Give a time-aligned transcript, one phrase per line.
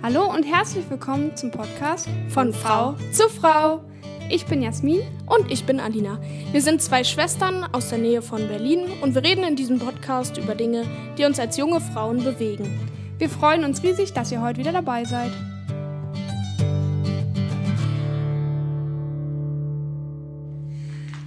[0.00, 3.82] Hallo und herzlich willkommen zum Podcast von Frau zu Frau.
[4.30, 6.20] Ich bin Jasmin und ich bin Alina.
[6.52, 10.38] Wir sind zwei Schwestern aus der Nähe von Berlin und wir reden in diesem Podcast
[10.38, 10.84] über Dinge,
[11.18, 12.88] die uns als junge Frauen bewegen.
[13.18, 15.32] Wir freuen uns riesig, dass ihr heute wieder dabei seid.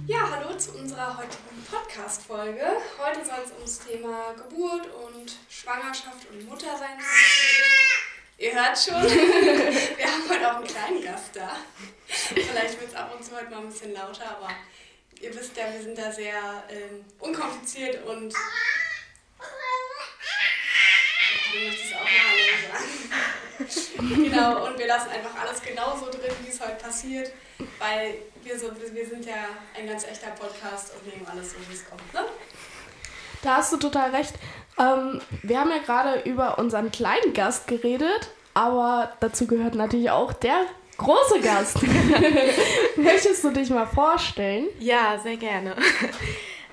[0.06, 2.64] Ja, hallo zu unserer heutigen Podcast-Folge.
[2.98, 8.11] Heute soll es ums Thema Geburt und Schwangerschaft und Muttersein gehen.
[8.42, 11.58] Ihr hört schon, wir haben heute auch einen kleinen Gast da.
[12.08, 14.48] Vielleicht wird es ab und zu heute mal ein bisschen lauter, aber
[15.20, 16.34] ihr wisst ja, wir sind da sehr
[16.68, 18.34] ähm, unkompliziert und.
[21.52, 22.42] Du möchtest auch mal Hallo
[24.00, 24.16] sagen.
[24.24, 27.30] genau, und wir lassen einfach alles genauso drin, wie es heute passiert,
[27.78, 31.74] weil wir, so, wir sind ja ein ganz echter Podcast und nehmen alles so, wie
[31.74, 32.12] es kommt.
[32.12, 32.24] Ne?
[33.42, 34.34] Da hast du total recht.
[34.78, 40.32] Ähm, wir haben ja gerade über unseren kleinen Gast geredet, aber dazu gehört natürlich auch
[40.32, 40.66] der
[40.98, 41.78] große Gast.
[42.96, 44.68] Möchtest du dich mal vorstellen?
[44.78, 45.74] Ja, sehr gerne.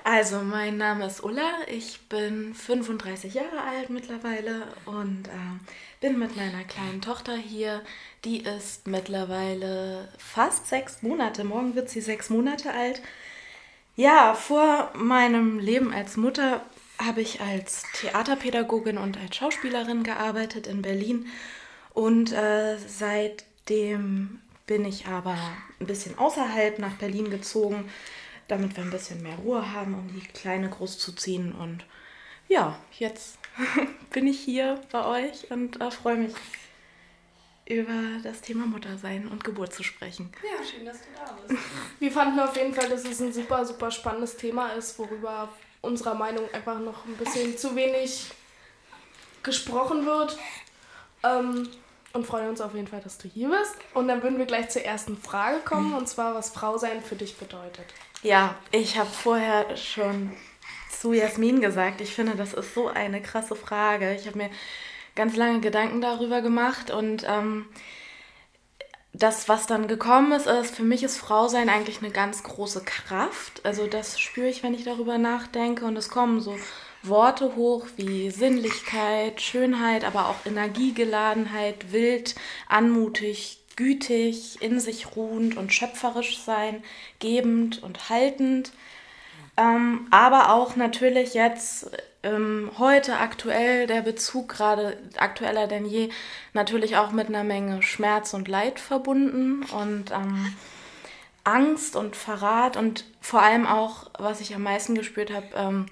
[0.04, 6.36] Also, mein Name ist Ulla, ich bin 35 Jahre alt mittlerweile und äh, bin mit
[6.36, 7.82] meiner kleinen Tochter hier.
[8.24, 13.02] Die ist mittlerweile fast sechs Monate, morgen wird sie sechs Monate alt.
[13.94, 16.62] Ja, vor meinem Leben als Mutter
[16.98, 21.26] habe ich als Theaterpädagogin und als Schauspielerin gearbeitet in Berlin.
[22.00, 25.36] Und äh, seitdem bin ich aber
[25.78, 27.90] ein bisschen außerhalb nach Berlin gezogen,
[28.48, 31.52] damit wir ein bisschen mehr Ruhe haben, um die Kleine großzuziehen.
[31.52, 31.84] Und
[32.48, 33.36] ja, jetzt
[34.14, 36.32] bin ich hier bei euch und äh, freue mich
[37.66, 40.32] über das Thema Muttersein und Geburt zu sprechen.
[40.42, 41.62] Ja, schön, dass du da bist.
[41.98, 45.50] Wir fanden auf jeden Fall, dass es ein super, super spannendes Thema ist, worüber
[45.82, 48.30] unserer Meinung einfach noch ein bisschen zu wenig
[49.42, 50.38] gesprochen wird.
[51.22, 51.68] Ähm,
[52.12, 53.76] und freuen uns auf jeden Fall, dass du hier bist.
[53.94, 57.16] Und dann würden wir gleich zur ersten Frage kommen, und zwar, was Frau sein für
[57.16, 57.86] dich bedeutet.
[58.22, 60.32] Ja, ich habe vorher schon
[60.90, 64.14] zu Jasmin gesagt, ich finde, das ist so eine krasse Frage.
[64.14, 64.50] Ich habe mir
[65.14, 67.66] ganz lange Gedanken darüber gemacht und ähm,
[69.12, 72.82] das, was dann gekommen ist, ist, für mich ist Frau sein eigentlich eine ganz große
[72.84, 73.64] Kraft.
[73.64, 75.84] Also das spüre ich, wenn ich darüber nachdenke.
[75.84, 76.56] Und es kommen so
[77.02, 82.34] Worte hoch wie Sinnlichkeit, Schönheit, aber auch Energiegeladenheit, wild,
[82.68, 86.82] anmutig, gütig, in sich ruhend und schöpferisch sein,
[87.18, 88.72] gebend und haltend.
[89.56, 91.90] Ähm, aber auch natürlich jetzt
[92.22, 96.10] ähm, heute aktuell der Bezug gerade aktueller denn je
[96.52, 100.54] natürlich auch mit einer Menge Schmerz und Leid verbunden und ähm,
[101.44, 105.86] Angst und Verrat und vor allem auch, was ich am meisten gespürt habe, ähm,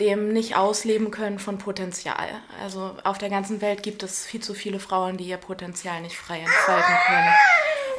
[0.00, 2.28] dem nicht ausleben können von Potenzial.
[2.62, 6.16] Also auf der ganzen Welt gibt es viel zu viele Frauen, die ihr Potenzial nicht
[6.16, 7.34] frei entfalten können.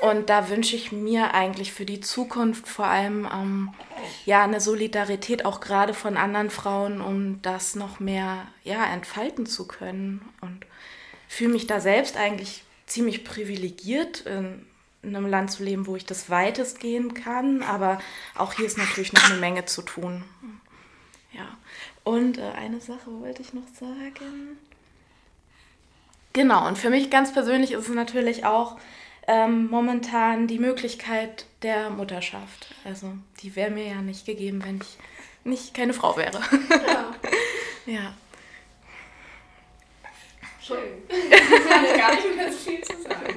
[0.01, 3.73] Und da wünsche ich mir eigentlich für die Zukunft vor allem ähm,
[4.25, 9.67] ja eine Solidarität auch gerade von anderen Frauen, um das noch mehr ja entfalten zu
[9.67, 10.21] können.
[10.39, 10.65] Und
[11.27, 14.65] fühle mich da selbst eigentlich ziemlich privilegiert in,
[15.03, 17.61] in einem Land zu leben, wo ich das weitest gehen kann.
[17.61, 17.99] Aber
[18.35, 20.23] auch hier ist natürlich noch eine Menge zu tun.
[21.33, 21.57] Ja.
[22.09, 24.57] Und äh, eine Sache wollte ich noch sagen.
[26.33, 28.79] Genau, und für mich ganz persönlich ist es natürlich auch
[29.27, 32.73] ähm, momentan die Möglichkeit der Mutterschaft.
[32.83, 34.97] Also die wäre mir ja nicht gegeben, wenn ich
[35.43, 36.41] nicht keine Frau wäre.
[36.87, 37.15] Ja.
[37.85, 38.13] ja.
[40.59, 41.03] Schön.
[41.09, 43.35] Ich kann gar nicht mehr so viel zu sagen.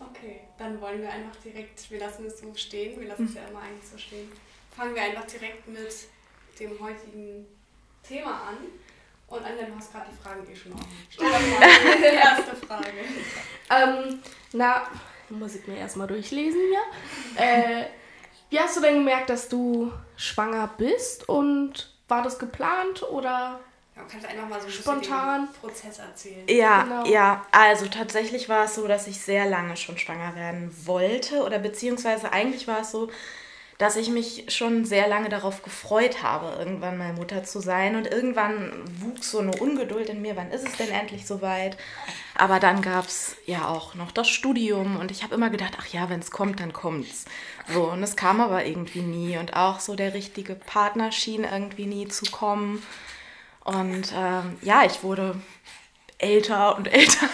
[0.00, 3.42] Okay, dann wollen wir einfach direkt, wir lassen es so stehen, wir lassen es ja
[3.50, 4.32] immer eigentlich so stehen
[4.76, 5.94] fangen wir einfach direkt mit
[6.60, 7.46] dem heutigen
[8.06, 8.58] Thema an.
[9.28, 10.86] Und Anja, du hast gerade die Fragen eh schon offen.
[11.10, 12.90] Stell doch mal die erste Frage.
[13.70, 14.20] ähm,
[14.52, 14.82] na,
[15.30, 17.44] muss ich mir erstmal durchlesen hier.
[17.44, 17.86] Äh,
[18.50, 23.58] wie hast du denn gemerkt, dass du schwanger bist und war das geplant oder
[23.96, 26.46] ja, kannst du einfach mal so spontan Prozess erzählen?
[26.48, 27.06] Ja, genau.
[27.06, 27.46] ja.
[27.50, 32.30] Also tatsächlich war es so, dass ich sehr lange schon schwanger werden wollte oder beziehungsweise
[32.30, 33.10] eigentlich war es so,
[33.78, 37.96] dass ich mich schon sehr lange darauf gefreut habe, irgendwann mal Mutter zu sein.
[37.96, 41.76] Und irgendwann wuchs so eine Ungeduld in mir, wann ist es denn endlich soweit?
[42.34, 45.86] Aber dann gab es ja auch noch das Studium und ich habe immer gedacht, ach
[45.88, 47.26] ja, wenn es kommt, dann kommt's.
[47.72, 49.36] So, und es kam aber irgendwie nie.
[49.36, 52.82] Und auch so der richtige Partner schien irgendwie nie zu kommen.
[53.64, 55.34] Und ähm, ja, ich wurde
[56.18, 57.28] älter und älter.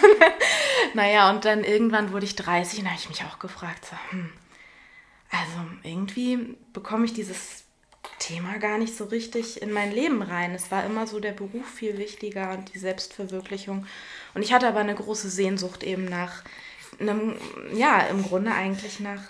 [0.93, 4.29] naja, und dann irgendwann wurde ich 30 und habe ich mich auch gefragt, so, hm,
[5.33, 7.63] also irgendwie bekomme ich dieses
[8.19, 10.53] Thema gar nicht so richtig in mein Leben rein.
[10.53, 13.87] Es war immer so der Beruf viel wichtiger und die Selbstverwirklichung.
[14.35, 16.43] Und ich hatte aber eine große Sehnsucht eben nach
[16.99, 17.35] einem,
[17.73, 19.21] ja, im Grunde eigentlich nach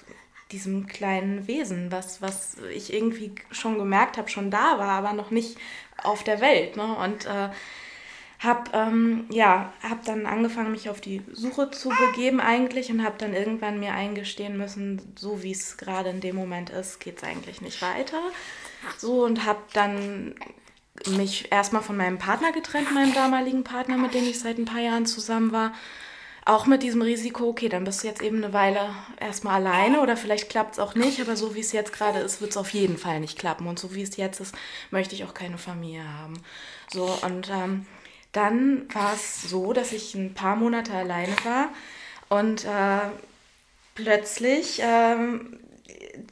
[0.52, 5.32] diesem kleinen Wesen, was, was ich irgendwie schon gemerkt habe, schon da war, aber noch
[5.32, 5.58] nicht
[6.04, 6.76] auf der Welt.
[6.76, 6.96] Ne?
[6.96, 7.50] Und äh,
[8.44, 13.16] habe ähm, ja, hab dann angefangen, mich auf die Suche zu begeben eigentlich und habe
[13.18, 17.24] dann irgendwann mir eingestehen müssen, so wie es gerade in dem Moment ist, geht es
[17.24, 18.20] eigentlich nicht weiter.
[18.98, 20.36] So und habe dann
[21.08, 24.82] mich erstmal von meinem Partner getrennt, meinem damaligen Partner, mit dem ich seit ein paar
[24.82, 25.74] Jahren zusammen war.
[26.46, 30.18] Auch mit diesem Risiko, okay, dann bist du jetzt eben eine Weile erstmal alleine oder
[30.18, 32.72] vielleicht klappt es auch nicht, aber so wie es jetzt gerade ist, wird es auf
[32.72, 33.66] jeden Fall nicht klappen.
[33.66, 34.54] Und so wie es jetzt ist,
[34.92, 36.34] möchte ich auch keine Familie haben.
[36.92, 37.86] So, und ähm,
[38.34, 41.70] dann war es so, dass ich ein paar Monate alleine war
[42.30, 43.00] und äh,
[43.96, 45.60] plötzlich ähm,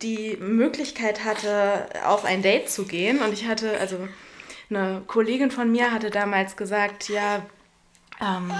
[0.01, 3.19] die Möglichkeit hatte, auf ein Date zu gehen.
[3.19, 4.07] Und ich hatte, also
[4.69, 7.45] eine Kollegin von mir hatte damals gesagt, ja,
[8.19, 8.51] ähm,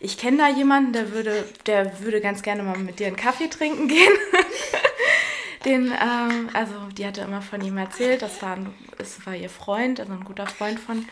[0.00, 3.48] ich kenne da jemanden, der würde, der würde ganz gerne mal mit dir einen Kaffee
[3.48, 4.12] trinken gehen.
[5.64, 9.50] Den, ähm, also die hatte immer von ihm erzählt, das war, ein, das war ihr
[9.50, 11.08] Freund, also ein guter Freund von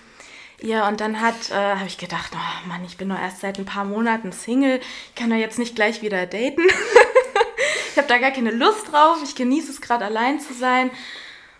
[0.64, 0.84] ihr.
[0.84, 3.84] Und dann äh, habe ich gedacht, oh Mann, ich bin doch erst seit ein paar
[3.84, 6.62] Monaten Single, ich kann doch jetzt nicht gleich wieder daten.
[7.90, 10.90] ich habe da gar keine Lust drauf, ich genieße es gerade allein zu sein.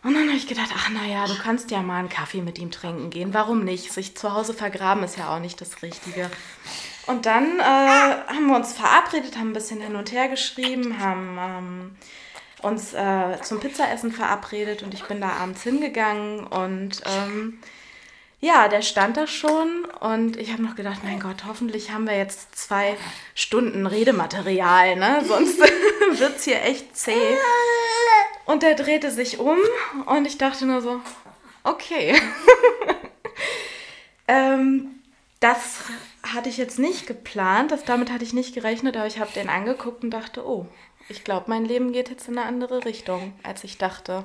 [0.03, 2.71] Und dann habe ich gedacht, ach naja, du kannst ja mal einen Kaffee mit ihm
[2.71, 3.33] trinken gehen.
[3.33, 3.91] Warum nicht?
[3.91, 6.31] Sich zu Hause vergraben ist ja auch nicht das Richtige.
[7.07, 11.39] Und dann äh, haben wir uns verabredet, haben ein bisschen hin und her geschrieben, haben
[11.39, 11.97] ähm,
[12.61, 17.59] uns äh, zum Pizzaessen verabredet und ich bin da abends hingegangen und ähm,
[18.45, 22.17] ja, der stand da schon und ich habe noch gedacht, mein Gott, hoffentlich haben wir
[22.17, 22.95] jetzt zwei
[23.35, 25.25] Stunden Redematerial, ne?
[25.27, 25.59] Sonst
[26.19, 27.37] wird es hier echt zäh.
[28.45, 29.57] Und der drehte sich um
[30.05, 31.01] und ich dachte nur so,
[31.63, 32.15] okay.
[34.29, 34.91] ähm,
[35.41, 35.79] das
[36.35, 39.49] hatte ich jetzt nicht geplant, das, damit hatte ich nicht gerechnet, aber ich habe den
[39.49, 40.67] angeguckt und dachte, oh,
[41.09, 44.25] ich glaube, mein Leben geht jetzt in eine andere Richtung, als ich dachte.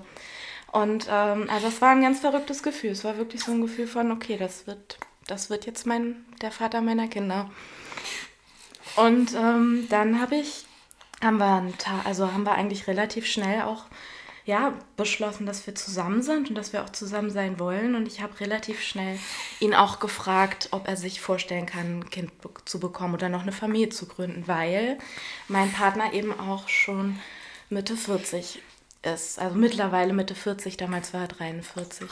[0.72, 2.92] Und ähm, also es war ein ganz verrücktes Gefühl.
[2.92, 6.52] Es war wirklich so ein Gefühl von, okay, das wird, das wird jetzt mein, der
[6.52, 7.50] Vater meiner Kinder.
[8.96, 10.66] Und ähm, dann habe ich,
[11.24, 13.86] haben wir einen Tag, also haben wir eigentlich relativ schnell auch
[14.46, 17.94] ja, beschlossen, dass wir zusammen sind und dass wir auch zusammen sein wollen.
[17.94, 19.20] Und ich habe relativ schnell
[19.60, 22.32] ihn auch gefragt, ob er sich vorstellen kann, ein Kind
[22.66, 24.98] zu bekommen oder noch eine Familie zu gründen, weil
[25.48, 27.20] mein Partner eben auch schon
[27.70, 28.62] Mitte 40
[29.02, 29.40] ist.
[29.40, 32.10] Also mittlerweile Mitte 40, damals war er 43.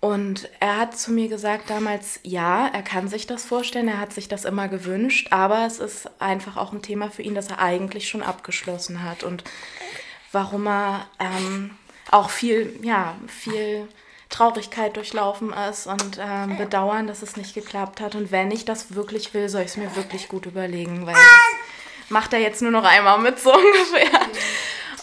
[0.00, 4.12] Und er hat zu mir gesagt damals, ja, er kann sich das vorstellen, er hat
[4.12, 7.60] sich das immer gewünscht, aber es ist einfach auch ein Thema für ihn, das er
[7.60, 9.44] eigentlich schon abgeschlossen hat und
[10.32, 11.70] warum er ähm,
[12.10, 13.88] auch viel, ja, viel
[14.28, 18.16] Traurigkeit durchlaufen ist und ähm, Bedauern, dass es nicht geklappt hat.
[18.16, 22.10] Und wenn ich das wirklich will, soll ich es mir wirklich gut überlegen, weil das
[22.10, 24.20] macht er jetzt nur noch einmal mit so ungefähr.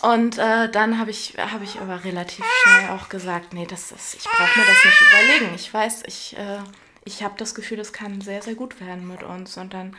[0.02, 4.16] Und äh, dann habe ich, hab ich aber relativ schnell auch gesagt, nee, das ist,
[4.16, 5.56] ich brauche mir das nicht überlegen.
[5.56, 6.60] Ich weiß, ich, äh,
[7.04, 9.58] ich habe das Gefühl, das kann sehr, sehr gut werden mit uns.
[9.58, 9.98] Und dann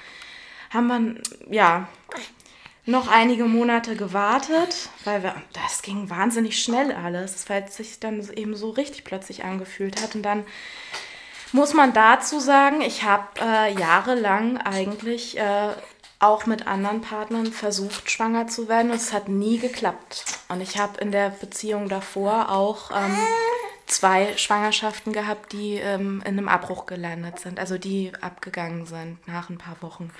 [0.70, 1.88] haben wir, ja,
[2.86, 8.26] noch einige Monate gewartet, weil wir, das ging wahnsinnig schnell alles, weil es sich dann
[8.34, 10.14] eben so richtig plötzlich angefühlt hat.
[10.14, 10.44] Und dann
[11.52, 15.72] muss man dazu sagen, ich habe äh, jahrelang eigentlich äh,
[16.20, 20.24] auch mit anderen Partnern versucht, schwanger zu werden und es hat nie geklappt.
[20.48, 23.16] Und ich habe in der Beziehung davor auch ähm,
[23.86, 29.48] zwei Schwangerschaften gehabt, die ähm, in einem Abbruch gelandet sind, also die abgegangen sind nach
[29.48, 30.10] ein paar Wochen.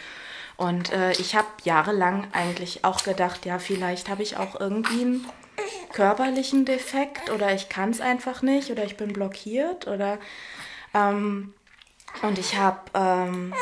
[0.57, 5.27] Und äh, ich habe jahrelang eigentlich auch gedacht, ja, vielleicht habe ich auch irgendwie einen
[5.93, 10.19] körperlichen Defekt oder ich kann es einfach nicht oder ich bin blockiert oder
[10.95, 11.53] ähm,
[12.23, 13.55] und ich habe ähm,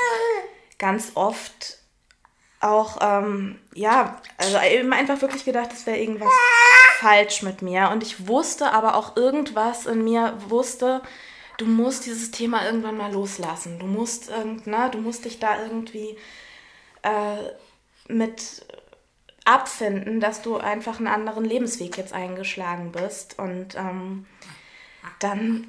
[0.78, 1.77] ganz oft
[2.60, 6.32] auch, ähm, ja, also eben einfach wirklich gedacht, es wäre irgendwas
[6.98, 7.90] falsch mit mir.
[7.90, 11.02] Und ich wusste aber auch irgendwas in mir wusste,
[11.58, 13.78] du musst dieses Thema irgendwann mal loslassen.
[13.78, 14.30] Du musst,
[14.64, 16.16] na, du musst dich da irgendwie
[17.02, 18.64] äh, mit
[19.44, 23.38] abfinden, dass du einfach einen anderen Lebensweg jetzt eingeschlagen bist.
[23.38, 24.26] Und ähm,
[25.20, 25.68] dann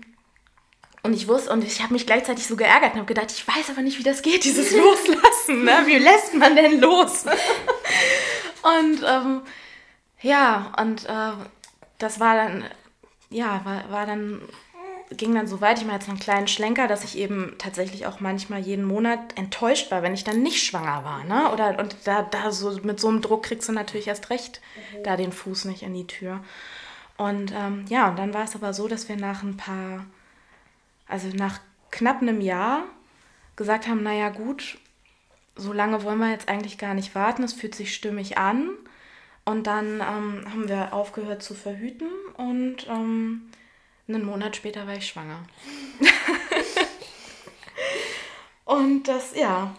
[1.04, 3.70] und ich wusste, und ich habe mich gleichzeitig so geärgert und habe gedacht, ich weiß
[3.70, 5.64] aber nicht, wie das geht, dieses Loslassen.
[5.64, 5.84] Ne?
[5.86, 7.26] Wie lässt man denn los?
[8.64, 9.42] und ähm,
[10.22, 11.32] ja, und äh,
[11.98, 12.66] das war dann,
[13.30, 14.42] ja, war, war dann,
[15.12, 18.20] ging dann so weit, ich mache jetzt einen kleinen Schlenker, dass ich eben tatsächlich auch
[18.20, 21.24] manchmal jeden Monat enttäuscht war, wenn ich dann nicht schwanger war.
[21.24, 21.52] Ne?
[21.52, 25.04] Oder, und da, da so mit so einem Druck kriegst du natürlich erst recht mhm.
[25.04, 26.42] da den Fuß nicht in die Tür.
[27.18, 30.06] Und ähm, ja, und dann war es aber so, dass wir nach ein paar,
[31.10, 31.60] also nach
[31.92, 32.86] knapp einem Jahr
[33.56, 34.78] gesagt haben, naja gut,
[35.56, 38.70] so lange wollen wir jetzt eigentlich gar nicht warten, es fühlt sich stimmig an.
[39.44, 43.50] Und dann ähm, haben wir aufgehört zu verhüten und ähm,
[44.08, 45.44] einen Monat später war ich schwanger.
[48.66, 49.76] und das, ja,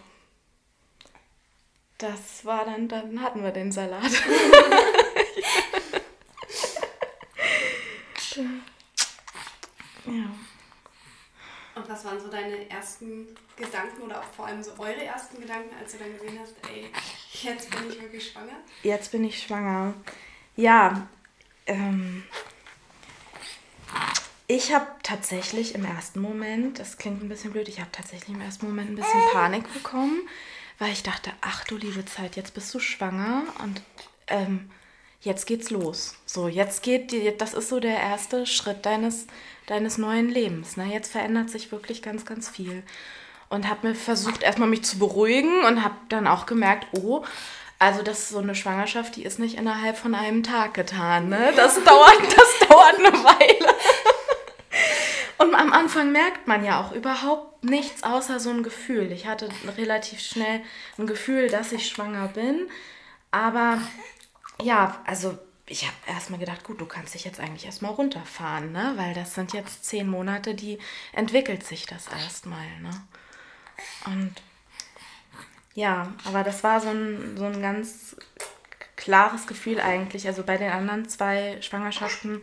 [1.97, 4.03] das war dann, dann hatten wir den Salat.
[10.05, 10.50] ja.
[11.81, 15.75] Und was waren so deine ersten Gedanken oder auch vor allem so eure ersten Gedanken,
[15.79, 16.91] als du dann gesehen hast, ey,
[17.41, 18.57] jetzt bin ich wirklich schwanger?
[18.83, 19.95] Jetzt bin ich schwanger.
[20.55, 21.07] Ja,
[21.65, 22.23] ähm,
[24.45, 28.41] ich habe tatsächlich im ersten Moment, das klingt ein bisschen blöd, ich habe tatsächlich im
[28.41, 30.21] ersten Moment ein bisschen Panik bekommen,
[30.77, 33.81] weil ich dachte, ach du liebe Zeit, jetzt bist du schwanger und
[34.27, 34.69] ähm,
[35.21, 36.15] jetzt geht's los.
[36.25, 39.27] So, jetzt geht, die, das ist so der erste Schritt deines,
[39.67, 40.77] deines neuen Lebens.
[40.77, 40.85] Ne?
[40.91, 42.83] Jetzt verändert sich wirklich ganz, ganz viel.
[43.49, 47.23] Und habe mir versucht, erstmal mich zu beruhigen und habe dann auch gemerkt, oh,
[47.79, 51.29] also das ist so eine Schwangerschaft, die ist nicht innerhalb von einem Tag getan.
[51.29, 51.51] Ne?
[51.55, 53.75] Das, dauert, das dauert eine Weile.
[55.39, 59.11] Und am Anfang merkt man ja auch überhaupt nichts außer so ein Gefühl.
[59.11, 60.61] Ich hatte relativ schnell
[60.97, 62.69] ein Gefühl, dass ich schwanger bin.
[63.31, 63.79] Aber
[64.63, 68.93] ja, also ich habe erstmal gedacht, gut, du kannst dich jetzt eigentlich erstmal runterfahren, ne?
[68.97, 70.79] Weil das sind jetzt zehn Monate, die
[71.13, 72.91] entwickelt sich das erstmal, ne?
[74.05, 74.35] Und
[75.73, 78.15] ja, aber das war so ein, so ein ganz
[78.97, 80.27] klares Gefühl eigentlich.
[80.27, 82.41] Also bei den anderen zwei Schwangerschaften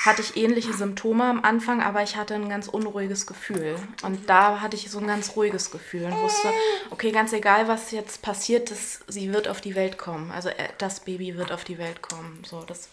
[0.00, 3.76] hatte ich ähnliche Symptome am Anfang, aber ich hatte ein ganz unruhiges Gefühl.
[4.02, 6.48] Und da hatte ich so ein ganz ruhiges Gefühl und wusste,
[6.90, 10.30] okay, ganz egal, was jetzt passiert, das, sie wird auf die Welt kommen.
[10.30, 12.42] Also äh, das Baby wird auf die Welt kommen.
[12.48, 12.88] So, das,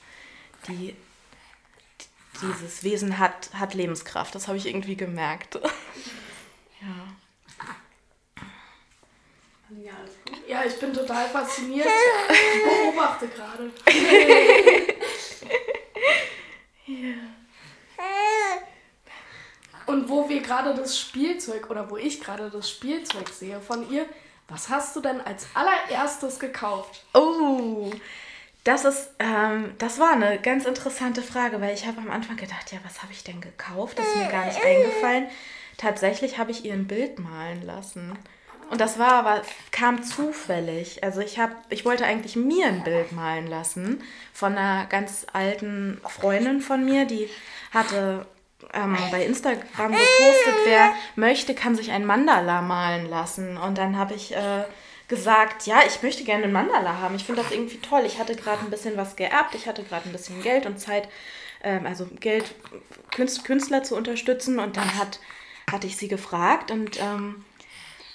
[0.67, 0.95] die,
[2.41, 4.35] dieses Wesen hat, hat Lebenskraft.
[4.35, 5.55] Das habe ich irgendwie gemerkt.
[6.81, 6.89] ja.
[10.47, 11.87] Ja, ich bin total fasziniert.
[12.29, 13.71] Ich beobachte gerade.
[19.85, 24.05] Und wo wir gerade das Spielzeug oder wo ich gerade das Spielzeug sehe von ihr,
[24.47, 27.03] was hast du denn als allererstes gekauft?
[27.13, 27.91] Oh,
[28.63, 32.71] das ist, ähm, das war eine ganz interessante Frage, weil ich habe am Anfang gedacht,
[32.71, 33.97] ja, was habe ich denn gekauft?
[33.97, 35.27] Das ist mir gar nicht eingefallen.
[35.77, 38.17] Tatsächlich habe ich ihr ein Bild malen lassen.
[38.69, 41.03] Und das war aber, kam zufällig.
[41.03, 46.01] Also ich habe, ich wollte eigentlich mir ein Bild malen lassen von einer ganz alten
[46.07, 47.29] Freundin von mir, die
[47.73, 48.25] hatte
[48.73, 53.57] ähm, bei Instagram gepostet, wer möchte, kann sich ein Mandala malen lassen.
[53.57, 54.63] Und dann habe ich äh,
[55.07, 57.15] gesagt, ja, ich möchte gerne ein Mandala haben.
[57.15, 58.03] Ich finde das irgendwie toll.
[58.05, 61.07] Ich hatte gerade ein bisschen was geerbt, ich hatte gerade ein bisschen Geld und Zeit,
[61.63, 62.55] ähm, also Geld,
[63.11, 64.59] Künstler zu unterstützen.
[64.59, 65.19] Und dann hat,
[65.71, 67.45] hatte ich sie gefragt und ähm,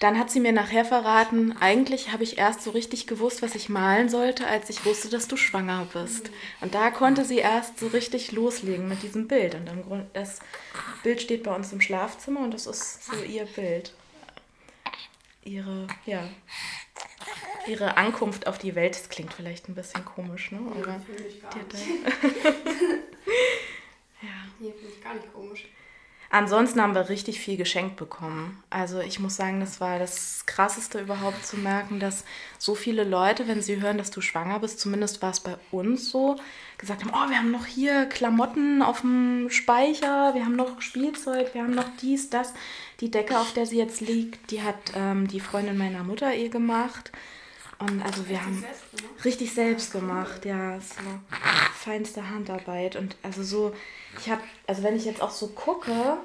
[0.03, 3.69] dann hat sie mir nachher verraten, eigentlich habe ich erst so richtig gewusst, was ich
[3.69, 6.31] malen sollte, als ich wusste, dass du schwanger bist.
[6.61, 9.55] Und da konnte sie erst so richtig loslegen mit diesem Bild.
[9.55, 10.41] Und im Grunde, das
[11.05, 13.95] Bild steht bei uns im Schlafzimmer und das ist so ihr Bild.
[15.45, 16.29] Ihre, ja,
[17.69, 18.97] ihre Ankunft auf die Welt.
[18.97, 20.59] Das klingt vielleicht ein bisschen komisch, ne?
[20.69, 21.75] Aber ja, finde ich gar nicht.
[24.23, 24.29] ja.
[24.59, 25.67] Nee, finde ich gar nicht komisch.
[26.35, 28.65] Ansonsten haben wir richtig viel geschenkt bekommen.
[28.71, 32.25] Also ich muss sagen, das war das Krasseste überhaupt zu merken, dass
[32.57, 36.09] so viele Leute, wenn sie hören, dass du schwanger bist, zumindest war es bei uns
[36.09, 36.37] so,
[36.79, 41.53] gesagt haben, oh, wir haben noch hier Klamotten auf dem Speicher, wir haben noch Spielzeug,
[41.53, 42.55] wir haben noch dies, das.
[43.01, 46.49] Die Decke, auf der sie jetzt liegt, die hat ähm, die Freundin meiner Mutter eh
[46.49, 47.13] gemacht.
[47.83, 48.65] Und also wir haben
[49.25, 51.03] richtig selbst gemacht, ja, so
[51.75, 53.75] feinste Handarbeit und also so,
[54.21, 56.17] ich habe, also wenn ich jetzt auch so gucke,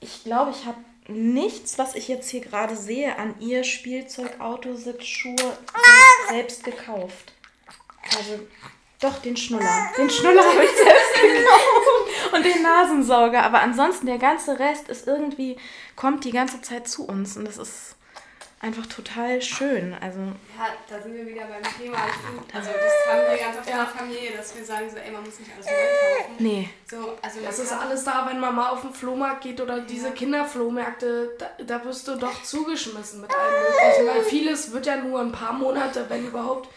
[0.00, 0.78] ich glaube, ich habe
[1.08, 5.58] nichts, was ich jetzt hier gerade sehe, an ihr Spielzeug, Autositz, Schuhe
[6.28, 7.32] selbst gekauft.
[8.16, 8.38] Also
[9.00, 9.90] doch, den Schnuller.
[9.96, 12.34] Den Schnuller habe ich selbst gekauft.
[12.34, 13.42] Und den Nasensauger.
[13.42, 15.56] Aber ansonsten, der ganze Rest ist irgendwie,
[15.96, 17.36] kommt die ganze Zeit zu uns.
[17.36, 17.96] Und das ist
[18.60, 19.94] einfach total schön.
[20.00, 21.96] Also ja, da sind wir wieder beim Thema.
[22.52, 23.72] Also das haben wir ganz oft ja.
[23.72, 26.34] in der Familie, dass wir sagen, so, ey, man muss nicht alles neu kaufen.
[26.38, 26.68] Nee.
[26.90, 29.84] So, also das ist alles da, wenn man mal auf den Flohmarkt geht oder ja.
[29.84, 34.06] diese Kinderflohmärkte, da, da wirst du doch zugeschmissen mit allem Möglichen.
[34.06, 36.68] Weil vieles wird ja nur ein paar Monate, wenn überhaupt,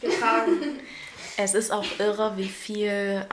[0.00, 0.80] getragen.
[1.36, 3.26] Es ist auch irre, wie viel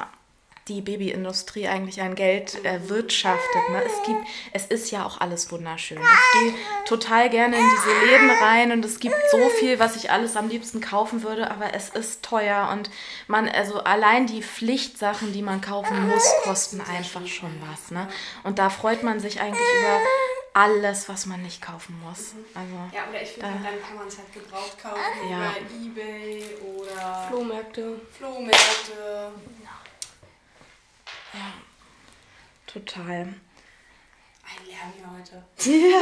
[0.70, 3.70] die Babyindustrie eigentlich an Geld erwirtschaftet.
[3.72, 3.84] Ne?
[3.84, 4.22] Es, gibt,
[4.54, 5.98] es ist ja auch alles wunderschön.
[5.98, 6.54] Ich gehe
[6.86, 10.48] total gerne in diese Läden rein und es gibt so viel, was ich alles am
[10.48, 12.90] liebsten kaufen würde, aber es ist teuer und
[13.28, 17.92] man, also allein die Pflichtsachen, die man kaufen muss, kosten einfach schon was.
[17.92, 18.08] Ne?
[18.44, 20.00] Und da freut man sich eigentlich über
[20.54, 22.34] alles, was man nicht kaufen muss.
[22.54, 25.00] Also, ja, oder ich finde, da, dann kann man es halt gebraucht kaufen
[25.30, 25.38] ja.
[25.38, 26.44] über Ebay
[26.76, 28.02] oder Flohmärkte.
[28.12, 29.32] Flohmärkte.
[31.34, 31.54] Ja,
[32.66, 33.34] total.
[34.50, 35.44] Ein Lärm hier heute.
[35.70, 36.02] Ja.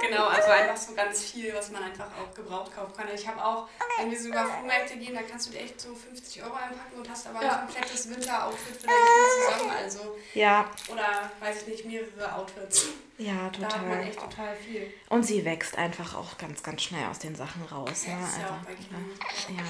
[0.08, 3.06] genau, also einfach so ganz viel, was man einfach auch gebraucht kaufen kann.
[3.14, 3.68] Ich habe auch,
[3.98, 7.10] wenn wir sogar Flohmärkte gehen, da kannst du dir echt so 50 Euro einpacken und
[7.10, 7.60] hast aber ja.
[7.60, 9.70] ein komplettes Winteroutfit für dein zusammen.
[9.70, 10.70] Also, ja.
[10.90, 12.86] Oder, weiß ich nicht, mehrere Outfits.
[13.18, 13.68] Ja, total.
[13.68, 14.94] Da hat man echt total viel.
[15.10, 18.06] Und sie wächst einfach auch ganz, ganz schnell aus den Sachen raus.
[18.06, 18.16] Ne?
[18.16, 19.64] Also, ja, ja.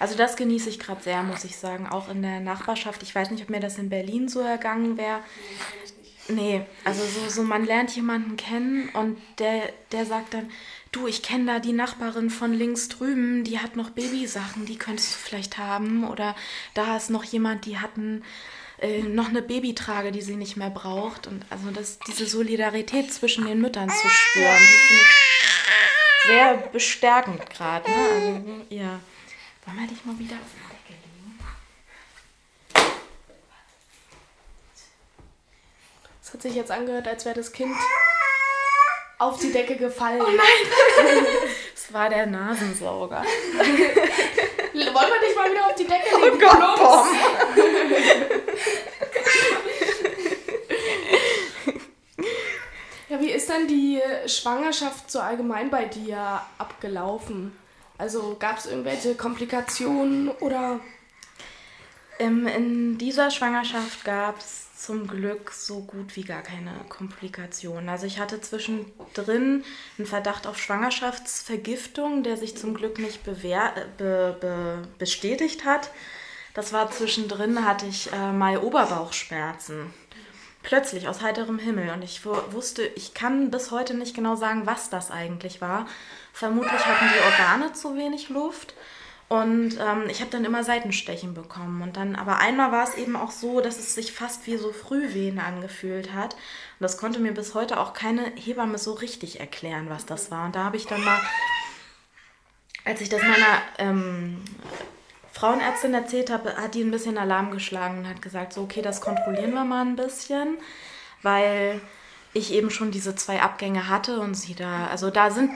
[0.00, 1.86] Also das genieße ich gerade sehr, muss ich sagen.
[1.86, 3.02] Auch in der Nachbarschaft.
[3.02, 5.20] Ich weiß nicht, ob mir das in Berlin so ergangen wäre.
[6.28, 10.50] Nee, also so, so man lernt jemanden kennen und der, der sagt dann,
[10.92, 15.14] du, ich kenne da die Nachbarin von links drüben, die hat noch Babysachen, die könntest
[15.14, 16.08] du vielleicht haben.
[16.08, 16.34] Oder
[16.74, 18.24] da ist noch jemand, die hat ein,
[18.80, 21.26] äh, noch eine Babytrage, die sie nicht mehr braucht.
[21.26, 27.50] Und also das, diese Solidarität zwischen den Müttern zu spüren, die finde ich sehr bestärkend
[27.50, 27.90] gerade.
[27.90, 27.96] Ne?
[28.14, 29.00] Also, ja.
[29.66, 31.38] Wollen wir dich mal wieder auf die Decke legen?
[36.22, 37.74] Es hat sich jetzt angehört, als wäre das Kind
[39.18, 40.22] auf die Decke gefallen.
[40.22, 41.16] Oh nein!
[41.74, 43.24] Es war der Nasensauger.
[43.24, 46.36] Wollen wir dich mal wieder auf die Decke legen?
[46.36, 47.08] Oh Gott, Tom.
[53.08, 57.58] Ja, wie ist dann die Schwangerschaft so allgemein bei dir abgelaufen?
[58.00, 60.80] Also gab es irgendwelche Komplikationen oder?
[62.18, 67.90] Ähm, in dieser Schwangerschaft gab es zum Glück so gut wie gar keine Komplikationen.
[67.90, 69.64] Also ich hatte zwischendrin
[69.98, 75.90] einen Verdacht auf Schwangerschaftsvergiftung, der sich zum Glück nicht bewehr, be, be, bestätigt hat.
[76.54, 79.92] Das war zwischendrin, hatte ich äh, mal Oberbauchschmerzen.
[80.62, 81.90] Plötzlich aus heiterem Himmel.
[81.90, 85.86] Und ich wusste, ich kann bis heute nicht genau sagen, was das eigentlich war.
[86.32, 88.74] Vermutlich hatten die Organe zu wenig Luft.
[89.30, 91.82] Und ähm, ich habe dann immer Seitenstechen bekommen.
[91.82, 94.72] Und dann, aber einmal war es eben auch so, dass es sich fast wie so
[94.72, 96.34] Frühwehen angefühlt hat.
[96.34, 100.46] Und das konnte mir bis heute auch keine Hebamme so richtig erklären, was das war.
[100.46, 101.20] Und da habe ich dann mal,
[102.84, 104.42] als ich das meiner ähm,
[105.32, 109.00] Frauenärztin erzählt habe, hat die ein bisschen Alarm geschlagen und hat gesagt, so, okay, das
[109.00, 110.58] kontrollieren wir mal ein bisschen,
[111.22, 111.80] weil
[112.32, 115.50] ich eben schon diese zwei Abgänge hatte und sie da, also da sind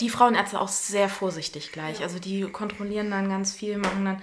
[0.00, 2.02] die Frauenärzte auch sehr vorsichtig gleich.
[2.02, 4.22] Also die kontrollieren dann ganz viel, machen dann.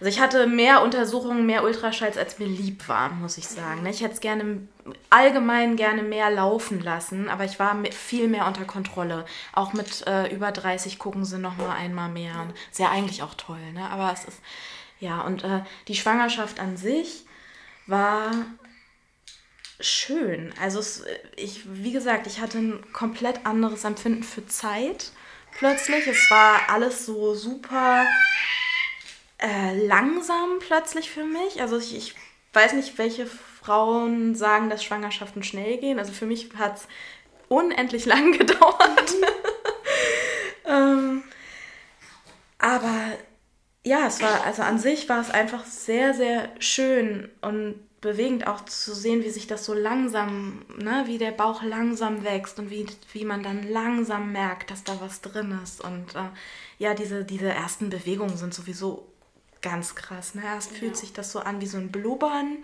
[0.00, 3.84] Also ich hatte mehr Untersuchungen, mehr Ultraschalls, als mir lieb war, muss ich sagen.
[3.86, 4.68] Ich hätte es gerne
[5.10, 9.24] allgemein gerne mehr laufen lassen, aber ich war viel mehr unter Kontrolle.
[9.52, 12.46] Auch mit äh, über 30 gucken sie noch mal einmal mehr.
[12.70, 13.90] Ist ja eigentlich auch toll, ne?
[13.90, 14.40] Aber es ist
[15.00, 17.24] ja und äh, die Schwangerschaft an sich
[17.86, 18.30] war
[19.80, 20.52] schön.
[20.60, 21.04] Also es,
[21.36, 25.12] ich, wie gesagt, ich hatte ein komplett anderes Empfinden für Zeit
[25.56, 26.06] plötzlich.
[26.06, 28.06] Es war alles so super
[29.38, 31.60] äh, langsam plötzlich für mich.
[31.60, 32.14] Also ich, ich
[32.52, 35.98] weiß nicht, welche Frauen sagen, dass Schwangerschaften schnell gehen.
[35.98, 36.88] Also für mich hat es
[37.48, 39.14] unendlich lang gedauert.
[40.66, 41.22] ähm,
[42.58, 43.12] aber
[43.84, 48.64] ja, es war, also an sich war es einfach sehr, sehr schön und bewegend auch
[48.64, 52.86] zu sehen, wie sich das so langsam, ne, wie der Bauch langsam wächst und wie,
[53.12, 55.82] wie man dann langsam merkt, dass da was drin ist.
[55.82, 56.28] Und äh,
[56.78, 59.06] ja, diese, diese ersten Bewegungen sind sowieso
[59.62, 60.34] ganz krass.
[60.34, 60.42] Ne?
[60.44, 60.78] Erst ja.
[60.78, 62.58] fühlt sich das so an wie so ein Blubbern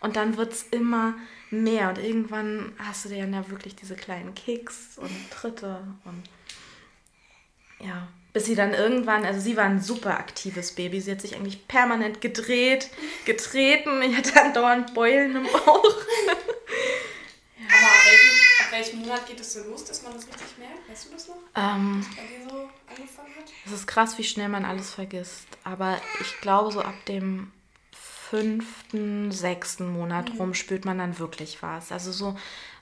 [0.00, 1.14] und dann wird es immer
[1.50, 1.88] mehr.
[1.88, 6.22] Und irgendwann hast du dann ja wirklich diese kleinen Kicks und Tritte und
[7.84, 11.00] ja, bis sie dann irgendwann, also sie war ein super aktives Baby.
[11.00, 12.90] Sie hat sich eigentlich permanent gedreht,
[13.24, 14.02] getreten.
[14.02, 15.56] Ich hatte dann dauernd Beulen im Bauch.
[15.56, 16.34] ja.
[17.66, 20.86] Aber ab welchem, ab welchem, Monat geht es so los, dass man das richtig merkt?
[20.86, 21.36] Weißt du das noch?
[21.54, 22.04] Ähm,
[22.46, 22.56] so
[22.90, 23.50] angefangen hat?
[23.64, 25.48] Es ist krass, wie schnell man alles vergisst.
[25.64, 27.50] Aber ich glaube, so ab dem
[27.92, 30.40] fünften, sechsten Monat mhm.
[30.40, 31.90] rum spürt man dann wirklich was.
[31.90, 32.36] Also so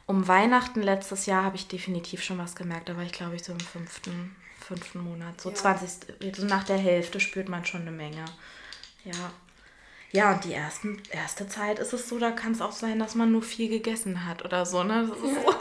[0.06, 2.88] um Weihnachten letztes Jahr habe ich definitiv schon was gemerkt.
[2.88, 5.40] Da war ich, glaube ich, so im fünften fünften Monat.
[5.40, 5.54] So ja.
[5.54, 8.24] 20, so nach der Hälfte spürt man schon eine Menge.
[9.04, 9.32] Ja.
[10.12, 13.16] Ja, und die ersten, erste Zeit ist es so, da kann es auch sein, dass
[13.16, 15.08] man nur viel gegessen hat oder so, ne?
[15.08, 15.54] Das ist so.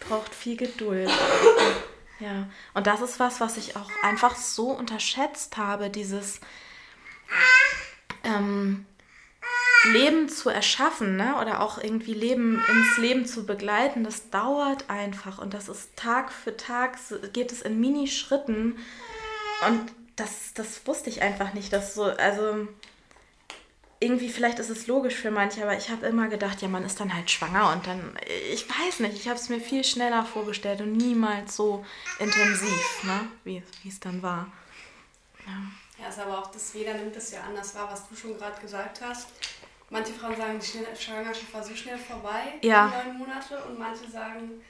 [0.08, 1.10] Braucht viel Geduld.
[2.20, 2.48] Ja.
[2.74, 6.40] Und das ist was, was ich auch einfach so unterschätzt habe, dieses
[8.22, 8.84] ähm,
[9.92, 11.36] Leben zu erschaffen, ne?
[11.40, 16.32] Oder auch irgendwie Leben ins Leben zu begleiten, das dauert einfach und das ist Tag
[16.32, 16.98] für Tag
[17.32, 18.78] geht es in Minischritten
[19.66, 22.66] und das, das wusste ich einfach nicht, dass so, also
[23.98, 27.00] irgendwie, vielleicht ist es logisch für manche, aber ich habe immer gedacht, ja, man ist
[27.00, 28.18] dann halt schwanger und dann,
[28.52, 31.84] ich weiß nicht, ich habe es mir viel schneller vorgestellt und niemals so
[32.18, 34.52] intensiv, ne, wie es dann war.
[35.46, 36.02] Ja.
[36.02, 38.60] ja, ist aber auch, dass jeder nimmt es ja anders wahr, was du schon gerade
[38.60, 39.28] gesagt hast.
[39.90, 43.04] Manche Frauen sagen, die Schwangerschaft war so schnell vorbei, ja.
[43.04, 44.62] neun Monate, und manche sagen,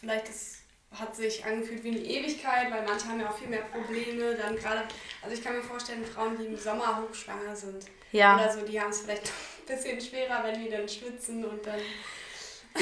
[0.00, 0.56] vielleicht ist
[0.98, 4.34] hat sich angefühlt wie eine Ewigkeit, weil manche haben ja auch viel mehr Probleme.
[4.34, 4.82] Dann gerade,
[5.22, 8.36] also ich kann mir vorstellen, Frauen, die im Sommer hochschwanger sind, ja.
[8.36, 9.26] oder so, die haben es vielleicht
[9.68, 11.80] ein bisschen schwerer, wenn die dann schwitzen und dann.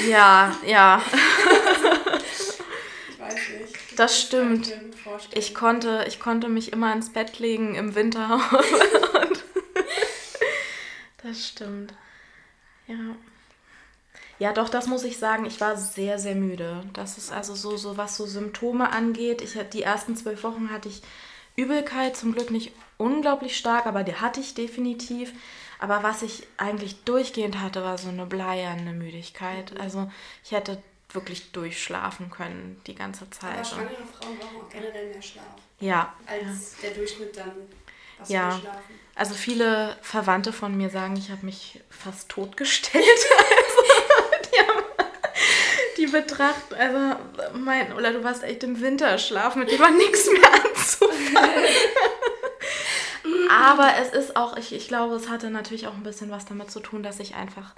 [0.07, 1.01] Ja, ja.
[3.09, 3.75] ich weiß nicht.
[3.91, 4.73] Das, das stimmt.
[5.31, 8.39] Ich, ich, konnte, ich konnte mich immer ins Bett legen im Winter.
[11.25, 11.93] Das stimmt.
[12.87, 13.15] Ja.
[14.37, 15.45] Ja, doch, das muss ich sagen.
[15.45, 16.83] Ich war sehr, sehr müde.
[16.93, 19.41] Das ist also so, so was so Symptome angeht.
[19.41, 21.01] Ich, die ersten zwölf Wochen hatte ich
[21.55, 25.31] Übelkeit, zum Glück nicht unglaublich stark, aber die hatte ich definitiv.
[25.79, 29.73] Aber was ich eigentlich durchgehend hatte, war so eine bleierne Müdigkeit.
[29.73, 29.81] Mhm.
[29.81, 30.11] Also
[30.43, 33.55] ich hätte wirklich durchschlafen können die ganze Zeit.
[33.55, 35.45] Aber schwangere Frauen brauchen auch generell mehr Schlaf.
[35.79, 36.13] Ja.
[36.25, 36.89] Als ja.
[36.89, 37.53] der Durchschnitt dann.
[38.19, 38.59] Was ja.
[39.15, 43.05] Also viele Verwandte von mir sagen, ich habe mich fast totgestellt.
[43.37, 44.83] also, die haben
[45.97, 47.15] die Betracht, also
[47.53, 51.65] mein, oder du warst echt im Winterschlaf, mit dem war nichts mehr anzufangen.
[53.49, 56.71] Aber es ist auch, ich, ich glaube, es hatte natürlich auch ein bisschen was damit
[56.71, 57.73] zu tun, dass ich einfach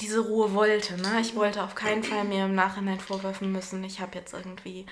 [0.00, 1.00] diese Ruhe wollte.
[1.00, 1.20] Ne?
[1.20, 4.86] Ich wollte auf keinen Fall mir im Nachhinein vorwerfen müssen, ich habe jetzt irgendwie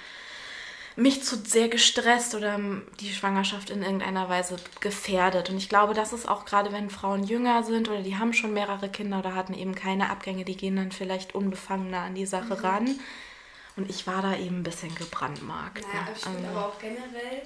[0.96, 2.59] mich zu sehr gestresst oder
[3.00, 5.50] die Schwangerschaft in irgendeiner Weise gefährdet.
[5.50, 8.52] Und ich glaube, das ist auch gerade, wenn Frauen jünger sind oder die haben schon
[8.52, 12.57] mehrere Kinder oder hatten eben keine Abgänge, die gehen dann vielleicht unbefangener an die Sache
[12.57, 12.64] mhm.
[12.64, 13.00] ran.
[13.76, 15.83] Und ich war da eben ein bisschen gebrandmarkt.
[15.87, 16.11] Naja, ne?
[16.14, 17.42] ich finde also, aber auch generell,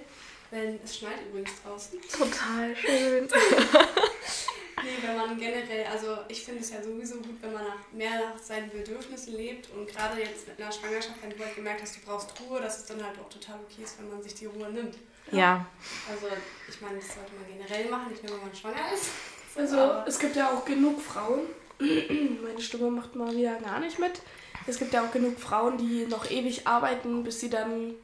[0.51, 2.01] wenn es schneit übrigens draußen.
[2.11, 3.29] Total schön.
[4.83, 8.11] Nee, wenn man generell, also ich finde es ja sowieso gut, wenn man nach, mehr
[8.11, 11.97] nach seinen Bedürfnissen lebt und gerade jetzt mit einer Schwangerschaft, wenn du halt gemerkt hast,
[11.97, 14.47] du brauchst Ruhe, dass es dann halt auch total okay ist, wenn man sich die
[14.47, 14.97] Ruhe nimmt.
[15.33, 15.67] Ja.
[16.11, 16.27] Also
[16.69, 19.11] ich meine, das sollte man generell machen, nicht nur wenn man schwanger ist.
[19.59, 21.47] Also Aber es gibt ja auch genug Frauen,
[21.79, 24.21] meine Stimme macht mal wieder gar nicht mit.
[24.67, 27.95] Es gibt ja auch genug Frauen, die noch ewig arbeiten, bis sie dann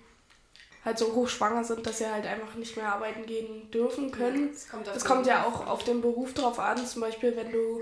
[0.85, 4.51] halt so hochschwanger sind, dass sie halt einfach nicht mehr arbeiten gehen dürfen können.
[4.53, 6.85] Es kommt, das kommt ja auch auf den Beruf drauf an.
[6.85, 7.81] Zum Beispiel, wenn du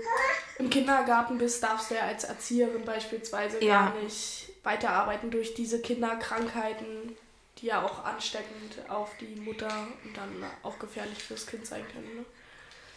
[0.59, 3.85] im Kindergarten bist, darfst du ja als Erzieherin beispielsweise ja.
[3.85, 7.17] gar nicht weiterarbeiten durch diese Kinderkrankheiten,
[7.57, 9.71] die ja auch ansteckend auf die Mutter
[10.05, 12.17] und dann auch gefährlich fürs Kind sein können.
[12.17, 12.25] Ne?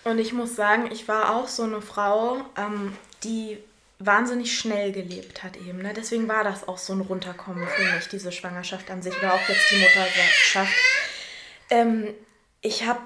[0.05, 3.59] Und ich muss sagen, ich war auch so eine Frau, ähm, die
[3.99, 5.79] wahnsinnig schnell gelebt hat eben.
[5.79, 5.93] Ne?
[5.95, 9.49] Deswegen war das auch so ein Runterkommen für mich, diese Schwangerschaft an sich oder auch
[9.49, 10.77] jetzt die Mutterschaft.
[11.71, 12.15] Ähm,
[12.61, 13.01] ich habe,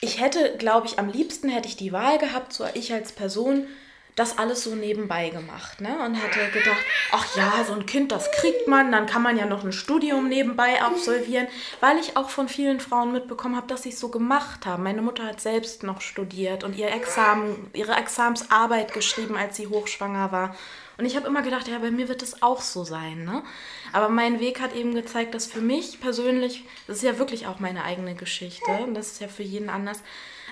[0.00, 3.66] ich hätte, glaube ich, am liebsten hätte ich die Wahl gehabt, so ich als Person,
[4.14, 5.98] das alles so nebenbei gemacht ne?
[6.04, 9.46] und hätte gedacht, ach ja, so ein Kind, das kriegt man, dann kann man ja
[9.46, 11.46] noch ein Studium nebenbei absolvieren,
[11.80, 14.82] weil ich auch von vielen Frauen mitbekommen habe, dass sie es so gemacht haben.
[14.82, 20.30] Meine Mutter hat selbst noch studiert und ihr Examen, ihre Examsarbeit geschrieben, als sie hochschwanger
[20.30, 20.54] war.
[20.98, 23.24] Und ich habe immer gedacht, ja, bei mir wird es auch so sein.
[23.24, 23.42] Ne?
[23.92, 27.60] Aber mein Weg hat eben gezeigt, dass für mich persönlich, das ist ja wirklich auch
[27.60, 30.02] meine eigene Geschichte und das ist ja für jeden anders,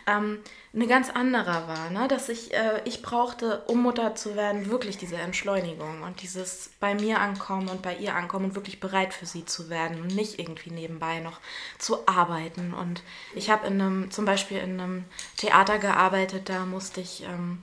[0.07, 0.39] ähm,
[0.73, 1.91] eine ganz andere war.
[1.91, 2.09] Ne?
[2.09, 6.95] Dass ich, äh, ich brauchte, um Mutter zu werden, wirklich diese Entschleunigung und dieses bei
[6.95, 10.39] mir ankommen und bei ihr ankommen und wirklich bereit für sie zu werden und nicht
[10.39, 11.41] irgendwie nebenbei noch
[11.79, 12.73] zu arbeiten.
[12.73, 13.03] Und
[13.35, 15.05] ich habe in einem, zum Beispiel in einem
[15.37, 17.63] Theater gearbeitet, da musste ich ähm,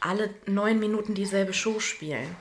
[0.00, 2.36] alle neun Minuten dieselbe Show spielen.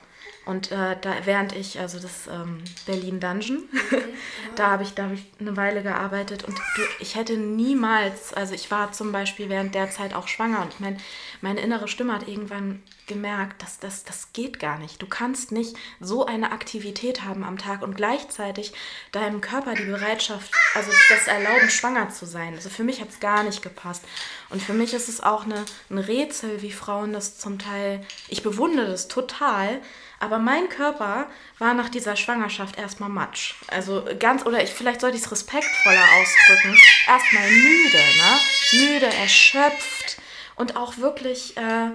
[0.48, 3.98] Und äh, da, während ich, also das ähm, Berlin Dungeon, mhm.
[4.56, 8.72] da habe ich, hab ich eine Weile gearbeitet und du, ich hätte niemals, also ich
[8.72, 11.02] war zum Beispiel während der Zeit auch schwanger und mein,
[11.42, 15.02] meine innere Stimme hat irgendwann gemerkt, dass das, das geht gar nicht.
[15.02, 18.72] Du kannst nicht so eine Aktivität haben am Tag und gleichzeitig
[19.12, 22.54] deinem Körper die Bereitschaft, also das erlauben, schwanger zu sein.
[22.54, 24.06] Also für mich hat es gar nicht gepasst.
[24.50, 28.44] Und für mich ist es auch eine, ein Rätsel, wie Frauen das zum Teil, ich
[28.44, 29.82] bewundere das total,
[30.20, 33.56] aber mein Körper war nach dieser Schwangerschaft erstmal matsch.
[33.68, 36.78] Also ganz, oder ich, vielleicht sollte ich es respektvoller ausdrücken.
[37.08, 38.40] Erstmal müde, ne?
[38.72, 40.18] Müde, erschöpft
[40.56, 41.92] und auch wirklich äh,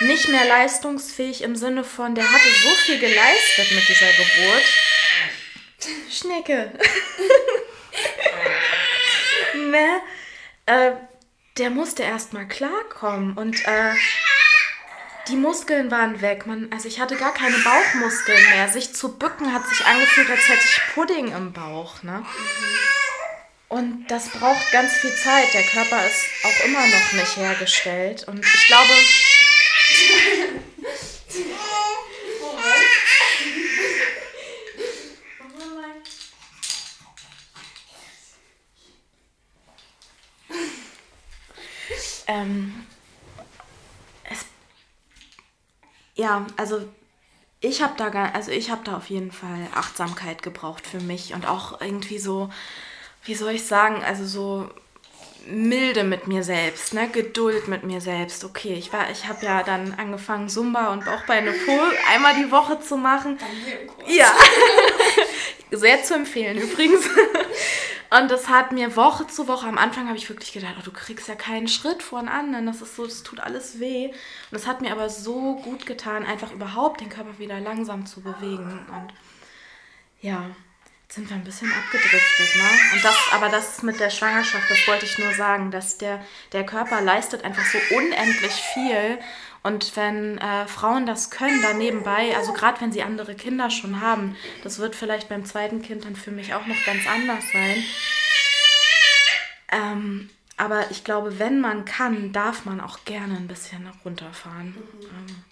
[0.00, 4.64] nicht mehr leistungsfähig im Sinne von, der hatte so viel geleistet mit dieser Geburt.
[6.10, 6.72] Schnecke.
[9.54, 10.00] ne?
[10.66, 10.92] Äh,
[11.58, 13.94] der musste erstmal klarkommen und äh,
[15.28, 16.46] die Muskeln waren weg.
[16.46, 18.68] Man, also ich hatte gar keine Bauchmuskeln mehr.
[18.68, 22.02] Sich zu bücken hat sich angefühlt, als hätte ich Pudding im Bauch.
[22.02, 22.24] Ne?
[23.68, 25.52] Und das braucht ganz viel Zeit.
[25.52, 28.24] Der Körper ist auch immer noch nicht hergestellt.
[28.28, 28.92] Und ich glaube.
[42.26, 42.86] ähm,
[44.24, 44.46] es,
[46.16, 46.82] ja, also
[47.60, 51.46] ich habe da, also ich habe da auf jeden Fall Achtsamkeit gebraucht für mich und
[51.46, 52.50] auch irgendwie so,
[53.24, 54.70] wie soll ich sagen, also so
[55.46, 57.08] Milde mit mir selbst, ne?
[57.08, 58.44] Geduld mit mir selbst.
[58.44, 62.80] Okay, ich war, ich habe ja dann angefangen Zumba und Bauchbeine Pull einmal die Woche
[62.80, 63.38] zu machen.
[64.06, 64.32] Ja,
[65.70, 67.08] sehr zu empfehlen übrigens.
[68.10, 70.92] Und das hat mir Woche zu Woche, am Anfang habe ich wirklich gedacht, oh, du
[70.92, 74.08] kriegst ja keinen Schritt vor den anderen, das ist so, das tut alles weh.
[74.50, 78.20] Und es hat mir aber so gut getan, einfach überhaupt den Körper wieder langsam zu
[78.20, 78.86] bewegen.
[78.92, 79.12] Und
[80.20, 80.46] ja,
[81.02, 82.70] jetzt sind wir ein bisschen abgedriftet, ne?
[82.94, 86.64] Und das, aber das mit der Schwangerschaft, das wollte ich nur sagen, dass der, der
[86.64, 89.18] Körper leistet einfach so unendlich viel
[89.66, 94.00] und wenn äh, Frauen das können, da nebenbei, also gerade wenn sie andere Kinder schon
[94.00, 97.84] haben, das wird vielleicht beim zweiten Kind dann für mich auch noch ganz anders sein.
[99.72, 104.68] Ähm, aber ich glaube, wenn man kann, darf man auch gerne ein bisschen runterfahren.
[104.68, 105.02] Mhm.
[105.02, 105.44] Ähm,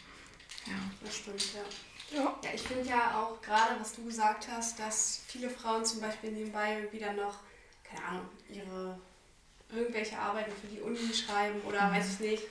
[0.66, 0.74] ja.
[1.05, 2.18] Das stimmt, ja.
[2.18, 6.00] Ja, ja ich finde ja auch gerade, was du gesagt hast, dass viele Frauen zum
[6.00, 7.38] Beispiel nebenbei wieder noch,
[7.83, 8.96] keine Ahnung, ihre
[9.74, 11.96] irgendwelche Arbeiten für die Uni schreiben oder mhm.
[11.96, 12.42] weiß ich nicht,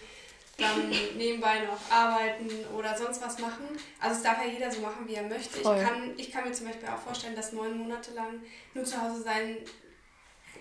[0.57, 3.65] dann nebenbei noch arbeiten oder sonst was machen.
[3.99, 5.57] Also es darf ja jeder so machen, wie er möchte.
[5.57, 8.41] Ich kann, ich kann mir zum Beispiel auch vorstellen, dass neun Monate lang
[8.73, 9.57] nur zu Hause sein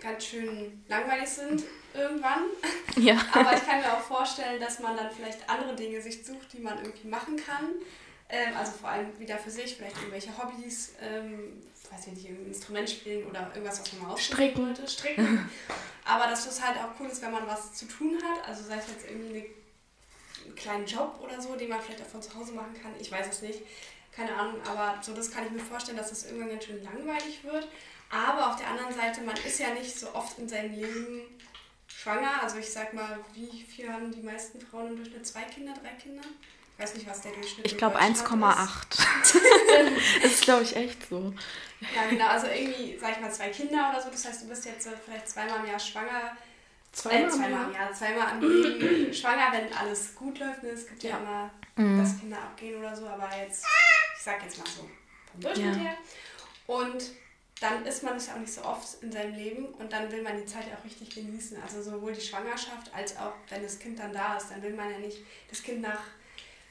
[0.01, 1.63] ganz schön langweilig sind
[1.95, 2.45] irgendwann.
[2.97, 3.17] Ja.
[3.33, 6.59] Aber ich kann mir auch vorstellen, dass man dann vielleicht andere Dinge sich sucht, die
[6.59, 7.71] man irgendwie machen kann.
[8.29, 12.49] Ähm, also vor allem wieder für sich, vielleicht irgendwelche Hobbys, ähm, weiß ich nicht, irgendein
[12.49, 14.87] Instrument spielen oder irgendwas, was man mal ausstricken wollte.
[14.87, 15.49] Stricken.
[16.05, 18.47] Aber dass es halt auch cool ist, wenn man was zu tun hat.
[18.47, 19.47] Also sei es jetzt irgendwie eine
[20.45, 22.93] einen kleinen Job oder so, den man vielleicht auch von zu Hause machen kann.
[23.01, 23.61] Ich weiß es nicht.
[24.15, 27.43] Keine Ahnung, aber so das kann ich mir vorstellen, dass das irgendwann ganz schön langweilig
[27.45, 27.67] wird.
[28.11, 31.23] Aber auf der anderen Seite, man ist ja nicht so oft in seinem Leben
[31.87, 32.43] schwanger.
[32.43, 35.27] Also ich sag mal, wie viel haben die meisten Frauen im Durchschnitt?
[35.27, 36.23] Zwei Kinder, drei Kinder?
[36.77, 37.73] Ich weiß nicht, was der Durchschnitt ist.
[37.73, 38.85] Ich glaube 1,8.
[40.23, 41.33] das ist, glaube ich, echt so.
[41.95, 42.27] Ja, genau.
[42.27, 44.11] Also irgendwie, sag ich mal, zwei Kinder oder so.
[44.11, 46.37] Das heißt, du bist jetzt vielleicht zweimal im Jahr schwanger
[46.93, 50.63] Zweimal, äh, zweimal ja, zweimal am Leben schwanger, wenn alles gut läuft.
[50.63, 50.71] Ne?
[50.71, 51.99] Es gibt ja, ja immer, mhm.
[51.99, 53.65] dass Kinder abgehen oder so, aber jetzt,
[54.17, 54.89] ich sag jetzt mal so,
[55.33, 55.83] vom Durchschnitt ja.
[55.83, 55.97] her.
[56.67, 57.13] Und
[57.61, 60.23] dann ist man es ja auch nicht so oft in seinem Leben und dann will
[60.23, 61.63] man die Zeit ja auch richtig genießen.
[61.63, 64.91] Also sowohl die Schwangerschaft als auch, wenn das Kind dann da ist, dann will man
[64.91, 66.03] ja nicht das Kind nach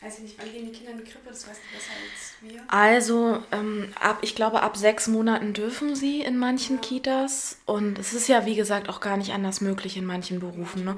[0.02, 1.30] weiß ich nicht, wann gehen die Kinder in die Krippe?
[1.30, 2.64] Das weißt du besser als wir.
[2.68, 6.82] Also, ähm, ab, ich glaube, ab sechs Monaten dürfen sie in manchen ja.
[6.82, 7.60] Kitas.
[7.66, 10.84] Und es ist ja, wie gesagt, auch gar nicht anders möglich in manchen Berufen.
[10.84, 10.96] Ne?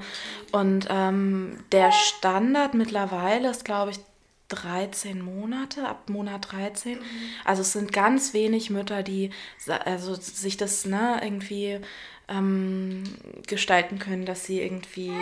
[0.52, 3.98] Und ähm, der Standard mittlerweile ist, glaube ich,
[4.48, 6.98] 13 Monate, ab Monat 13.
[6.98, 7.02] Mhm.
[7.44, 9.30] Also es sind ganz wenig Mütter, die
[9.66, 11.80] also sich das ne, irgendwie
[12.28, 13.04] ähm,
[13.46, 15.12] gestalten können, dass sie irgendwie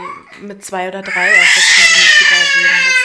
[0.40, 2.71] mit zwei oder drei auf das Kind gehen.
[2.87, 3.02] Das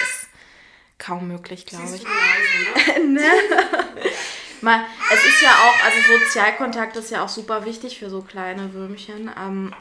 [1.08, 2.04] kaum möglich, glaube ich.
[2.04, 3.14] Leise, ne?
[3.14, 3.22] ne?
[4.62, 8.74] Mal, es ist ja auch, also Sozialkontakt ist ja auch super wichtig für so kleine
[8.74, 9.32] Würmchen.
[9.40, 9.74] Ähm,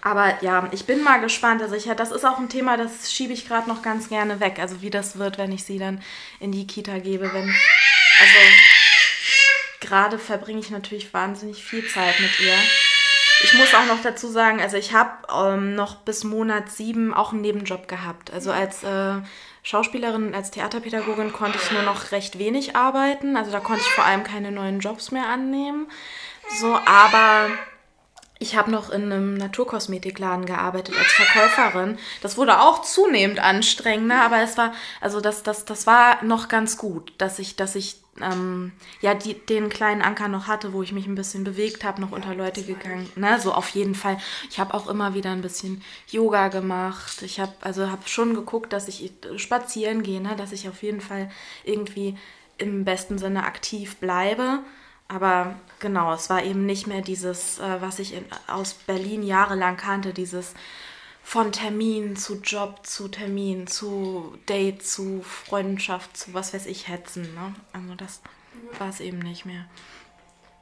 [0.00, 1.60] aber ja, ich bin mal gespannt.
[1.60, 4.58] Also ich, das ist auch ein Thema, das schiebe ich gerade noch ganz gerne weg.
[4.58, 6.02] Also wie das wird, wenn ich sie dann
[6.40, 7.32] in die Kita gebe.
[7.32, 8.38] Wenn, also
[9.80, 12.54] gerade verbringe ich natürlich wahnsinnig viel Zeit mit ihr.
[13.44, 17.32] Ich muss auch noch dazu sagen, also ich habe ähm, noch bis Monat sieben auch
[17.32, 18.32] einen Nebenjob gehabt.
[18.32, 19.20] Also als äh,
[19.68, 23.36] Schauspielerin, als Theaterpädagogin konnte ich nur noch recht wenig arbeiten.
[23.36, 25.88] Also da konnte ich vor allem keine neuen Jobs mehr annehmen.
[26.58, 27.50] So, aber
[28.38, 31.98] ich habe noch in einem Naturkosmetikladen gearbeitet als Verkäuferin.
[32.22, 36.78] Das wurde auch zunehmend anstrengender, aber es war, also das, das, das war noch ganz
[36.78, 40.92] gut, dass ich, dass ich ähm, ja die, den kleinen Anker noch hatte, wo ich
[40.92, 43.08] mich ein bisschen bewegt habe, noch unter Leute gegangen.
[43.16, 43.40] Ne?
[43.40, 44.18] So auf jeden Fall.
[44.50, 47.22] Ich habe auch immer wieder ein bisschen Yoga gemacht.
[47.22, 50.36] Ich habe also habe schon geguckt, dass ich spazieren gehe, ne?
[50.36, 51.30] dass ich auf jeden Fall
[51.64, 52.16] irgendwie
[52.58, 54.60] im besten Sinne aktiv bleibe.
[55.08, 59.78] Aber genau, es war eben nicht mehr dieses, äh, was ich in, aus Berlin jahrelang
[59.78, 60.54] kannte, dieses
[61.28, 67.34] von Termin zu Job zu Termin zu Date zu Freundschaft zu was weiß ich hetzen.
[67.34, 67.54] Ne?
[67.74, 68.22] Also das
[68.78, 69.66] war es eben nicht mehr.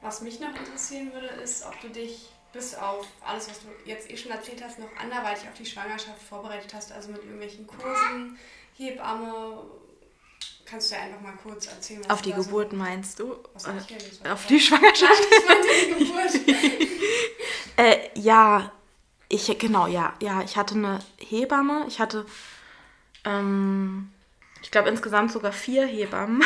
[0.01, 4.11] Was mich noch interessieren würde, ist, ob du dich bis auf alles, was du jetzt
[4.11, 8.37] eh schon erzählt hast, noch anderweitig auf die Schwangerschaft vorbereitet hast, also mit irgendwelchen Kursen,
[8.75, 9.63] Hebamme.
[10.65, 12.01] Kannst du ja einfach mal kurz erzählen?
[12.01, 13.37] Was auf die Geburt so, meinst du?
[13.53, 13.93] Gesagt?
[14.29, 15.27] Auf die Schwangerschaft?
[15.47, 16.89] Nein, ich meinte die Geburt.
[17.77, 18.73] äh, ja,
[19.29, 22.25] ich, genau, ja, ja, ich hatte eine Hebamme, ich hatte,
[23.25, 24.09] ähm,
[24.61, 26.43] ich glaube insgesamt sogar vier Hebammen.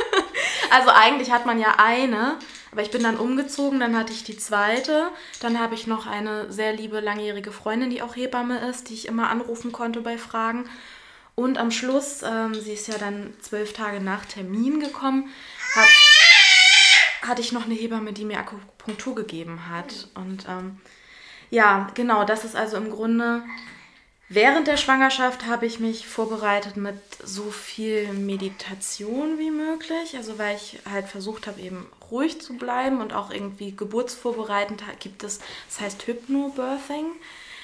[0.70, 2.38] also eigentlich hat man ja eine,
[2.70, 6.52] aber ich bin dann umgezogen, dann hatte ich die zweite, dann habe ich noch eine
[6.52, 10.68] sehr liebe langjährige Freundin, die auch Hebamme ist, die ich immer anrufen konnte bei Fragen.
[11.34, 15.28] Und am Schluss, ähm, sie ist ja dann zwölf Tage nach Termin gekommen,
[15.74, 15.88] hat,
[17.28, 20.08] hatte ich noch eine Hebamme, die mir Akupunktur gegeben hat.
[20.14, 20.80] Und ähm,
[21.50, 23.42] ja, genau, das ist also im Grunde.
[24.28, 30.16] Während der Schwangerschaft habe ich mich vorbereitet mit so viel Meditation wie möglich.
[30.16, 35.22] Also weil ich halt versucht habe, eben ruhig zu bleiben und auch irgendwie geburtsvorbereitend gibt
[35.22, 37.06] es, das heißt Hypnobirthing.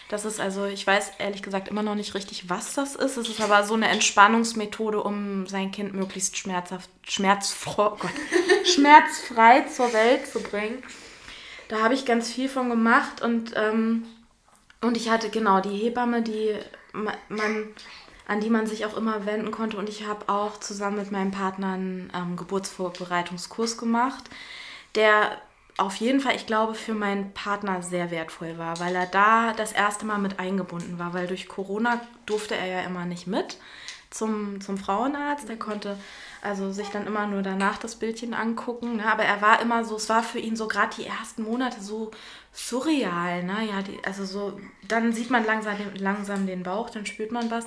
[0.09, 3.17] Das ist also, ich weiß ehrlich gesagt immer noch nicht richtig, was das ist.
[3.17, 8.11] Es ist aber so eine Entspannungsmethode, um sein Kind möglichst schmerzhaft, schmerzfrei, Gott,
[8.65, 10.83] schmerzfrei zur Welt zu bringen
[11.73, 14.05] da habe ich ganz viel von gemacht und, ähm,
[14.83, 16.55] und ich hatte genau die Hebamme, die
[16.93, 17.67] man,
[18.29, 19.79] an die man sich auch immer wenden konnte.
[19.79, 24.25] Und ich habe auch zusammen mit meinem Partner einen ähm, Geburtsvorbereitungskurs gemacht,
[24.97, 25.41] der
[25.79, 29.73] auf jeden Fall, ich glaube, für meinen Partner sehr wertvoll war, weil er da das
[29.73, 33.57] erste Mal mit eingebunden war, weil durch Corona durfte er ja immer nicht mit
[34.13, 35.49] zum, zum Frauenarzt.
[35.49, 35.97] Er konnte
[36.43, 38.97] also sich dann immer nur danach das Bildchen angucken.
[38.97, 39.11] Ne?
[39.11, 42.11] Aber er war immer so, es war für ihn so gerade die ersten Monate so
[42.53, 43.45] surreal.
[43.45, 43.69] Ne?
[43.71, 47.67] Ja, die, also so, dann sieht man langsam, langsam den Bauch, dann spürt man was.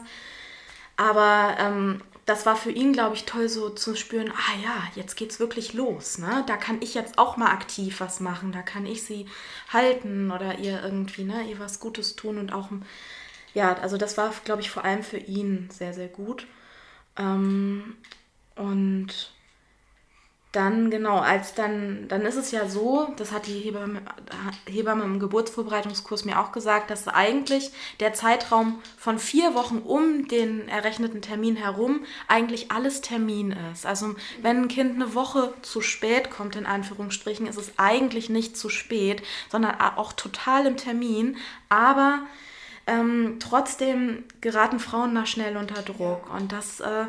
[0.98, 5.16] Aber ähm, das war für ihn, glaube ich, toll so zu spüren, ah ja, jetzt
[5.16, 6.18] geht's wirklich los.
[6.18, 6.44] Ne?
[6.48, 8.52] Da kann ich jetzt auch mal aktiv was machen.
[8.52, 9.28] Da kann ich sie
[9.72, 12.70] halten oder ihr irgendwie, ne, ihr was Gutes tun und auch,
[13.56, 16.46] ja, also das war, glaube ich, vor allem für ihn sehr, sehr gut.
[17.18, 17.96] Ähm,
[18.56, 19.32] und
[20.52, 24.02] dann, genau, als dann, dann ist es ja so, das hat die Hebamme,
[24.68, 30.70] Hebamme im Geburtsvorbereitungskurs mir auch gesagt, dass eigentlich der Zeitraum von vier Wochen um den
[30.70, 33.86] errechneten Termin herum eigentlich alles Termin ist.
[33.86, 38.56] Also wenn ein Kind eine Woche zu spät kommt, in Anführungsstrichen, ist es eigentlich nicht
[38.58, 41.36] zu spät, sondern auch total im Termin.
[41.68, 42.22] Aber
[42.88, 46.34] ähm, trotzdem geraten Frauen da schnell unter Druck.
[46.34, 47.06] Und das äh,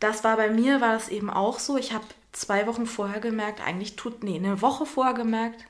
[0.00, 1.76] das war bei mir, war das eben auch so.
[1.76, 5.64] Ich habe zwei Wochen vorher gemerkt, eigentlich tut, nee, eine Woche vorher gemerkt,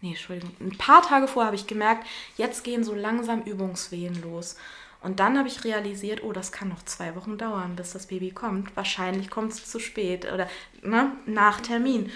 [0.00, 2.06] nee, Entschuldigung, ein paar Tage vorher habe ich gemerkt,
[2.36, 4.56] jetzt gehen so langsam Übungswehen los.
[5.00, 8.32] Und dann habe ich realisiert, oh, das kann noch zwei Wochen dauern, bis das Baby
[8.32, 8.76] kommt.
[8.76, 10.48] Wahrscheinlich kommt es zu spät oder
[10.82, 12.10] ne, nach Termin.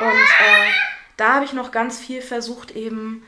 [0.00, 0.70] Und äh,
[1.18, 3.22] da habe ich noch ganz viel versucht, eben,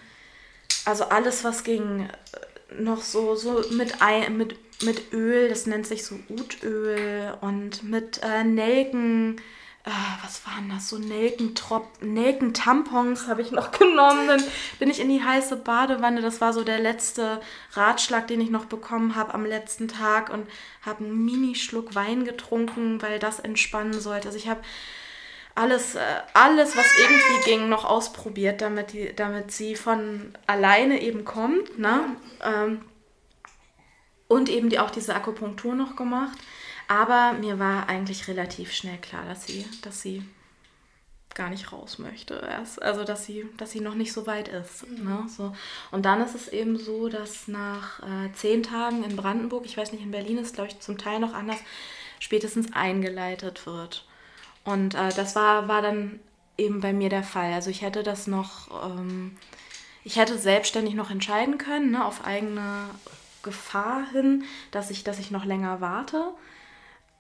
[0.87, 3.95] also alles, was ging, äh, noch so, so mit,
[4.31, 9.37] mit mit Öl, das nennt sich so Utöl und mit äh, Nelken,
[9.85, 9.91] äh,
[10.23, 14.27] was waren das, so Nelkentrop, Nelkentampons habe ich noch genommen.
[14.27, 14.43] Dann
[14.79, 17.41] bin ich in die heiße Badewanne, das war so der letzte
[17.73, 20.47] Ratschlag, den ich noch bekommen habe am letzten Tag und
[20.83, 24.29] habe einen Minischluck Wein getrunken, weil das entspannen sollte.
[24.29, 24.61] Also ich habe
[25.55, 26.01] alles, äh,
[26.33, 31.79] alles, was irgendwie ging, noch ausprobiert, damit, die, damit sie von alleine eben kommt.
[31.79, 32.17] Ne?
[32.43, 32.85] Ähm,
[34.27, 36.37] und eben die, auch diese Akupunktur noch gemacht.
[36.89, 40.23] Aber mir war eigentlich relativ schnell klar, dass sie, dass sie
[41.35, 42.35] gar nicht raus möchte.
[42.35, 44.89] Erst, also dass sie, dass sie noch nicht so weit ist.
[44.89, 45.05] Mhm.
[45.05, 45.27] Ne?
[45.29, 45.55] So.
[45.91, 49.93] Und dann ist es eben so, dass nach äh, zehn Tagen in Brandenburg, ich weiß
[49.93, 51.59] nicht, in Berlin ist glaube ich zum Teil noch anders,
[52.21, 54.05] spätestens eingeleitet wird.
[54.65, 56.21] Und äh, das war, war dann
[56.57, 57.53] eben bei mir der Fall.
[57.53, 59.37] Also ich hätte das noch, ähm,
[60.05, 62.89] ich hätte selbstständig noch entscheiden können, ne, auf eigene
[63.43, 66.33] Gefahr hin, dass ich, dass ich noch länger warte.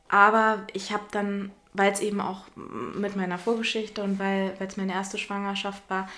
[0.09, 4.93] Aber ich habe dann, weil es eben auch mit meiner Vorgeschichte und weil es meine
[4.93, 6.09] erste Schwangerschaft war,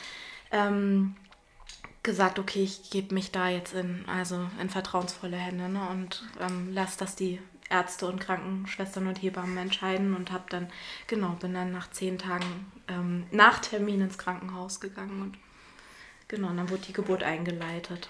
[0.53, 1.17] ähm,
[2.03, 6.73] gesagt, okay, ich gebe mich da jetzt in, also in vertrauensvolle Hände ne, und ähm,
[6.73, 10.71] lasse das die Ärzte und Krankenschwestern und Hebammen entscheiden und habe dann,
[11.07, 15.39] genau, bin dann nach zehn Tagen ähm, nach Termin ins Krankenhaus gegangen und
[16.29, 18.09] genau, und dann wurde die Geburt eingeleitet.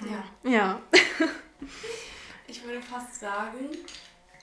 [0.00, 0.50] Ja.
[0.50, 0.80] Ja.
[2.46, 3.70] ich würde fast sagen,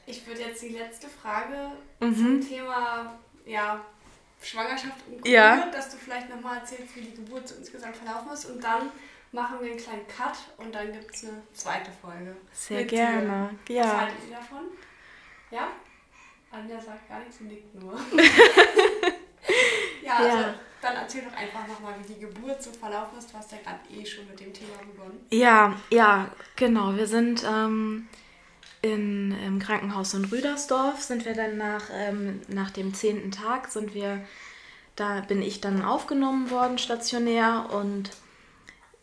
[0.06, 2.16] ich würde jetzt die letzte Frage mhm.
[2.16, 3.86] zum Thema ja,
[4.42, 5.70] Schwangerschaft und Geburt, ja.
[5.72, 8.90] dass du vielleicht nochmal erzählst, wie die Geburt so insgesamt verlaufen ist und dann
[9.32, 12.36] machen wir einen kleinen Cut und dann gibt es eine zweite Folge.
[12.52, 13.50] Sehr gerne.
[13.68, 13.76] Dir.
[13.78, 13.84] Ja.
[13.84, 14.64] Was haltet ihr davon?
[15.50, 15.68] Ja?
[16.52, 17.94] Anja sagt gar nichts und nickt nur.
[20.04, 20.36] Ja, ja.
[20.36, 23.32] Also, dann erzähl doch einfach nochmal, wie die Geburt so verlaufen ist.
[23.32, 25.26] Du hast ja gerade eh schon mit dem Thema begonnen.
[25.30, 26.96] Ja, ja, genau.
[26.96, 28.08] Wir sind ähm,
[28.82, 33.94] in, im Krankenhaus in Rüdersdorf, sind wir dann nach, ähm, nach dem zehnten Tag, sind
[33.94, 34.26] wir,
[34.96, 37.70] da bin ich dann aufgenommen worden, stationär.
[37.72, 38.10] Und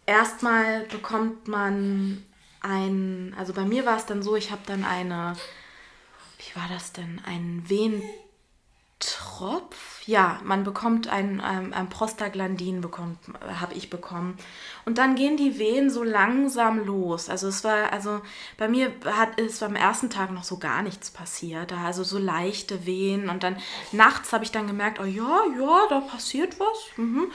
[0.08, 2.24] erstmal bekommt man
[2.60, 5.36] ein, also bei mir war es dann so, ich habe dann eine,
[6.38, 8.16] wie war das denn, ein Wehentropf?
[10.06, 12.82] Ja, man bekommt ein, ein, ein Prostaglandin,
[13.60, 14.38] habe ich bekommen.
[14.86, 17.28] Und dann gehen die Wehen so langsam los.
[17.28, 18.22] Also es war, also
[18.56, 21.74] bei mir hat es am ersten Tag noch so gar nichts passiert.
[21.74, 23.28] Also so leichte Wehen.
[23.28, 23.58] Und dann
[23.92, 26.86] nachts habe ich dann gemerkt, oh ja, ja, da passiert was.
[26.96, 27.30] Mhm.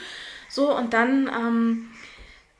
[0.50, 1.93] So, und dann ähm,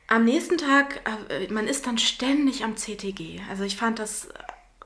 [0.06, 3.40] am nächsten Tag, äh, man ist dann ständig am CTG.
[3.48, 4.28] Also ich fand das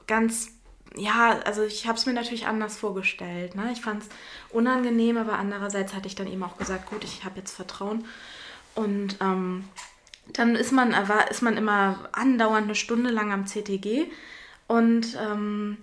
[0.07, 0.51] ganz
[0.97, 3.55] ja, also ich habe es mir natürlich anders vorgestellt.
[3.55, 3.71] Ne?
[3.73, 4.09] Ich fand es
[4.51, 8.05] unangenehm, aber andererseits hatte ich dann eben auch gesagt, gut, ich habe jetzt Vertrauen.
[8.75, 9.65] Und ähm,
[10.33, 10.95] dann ist man,
[11.31, 14.07] ist man immer andauernd eine Stunde lang am CTG.
[14.67, 15.79] Und ähm,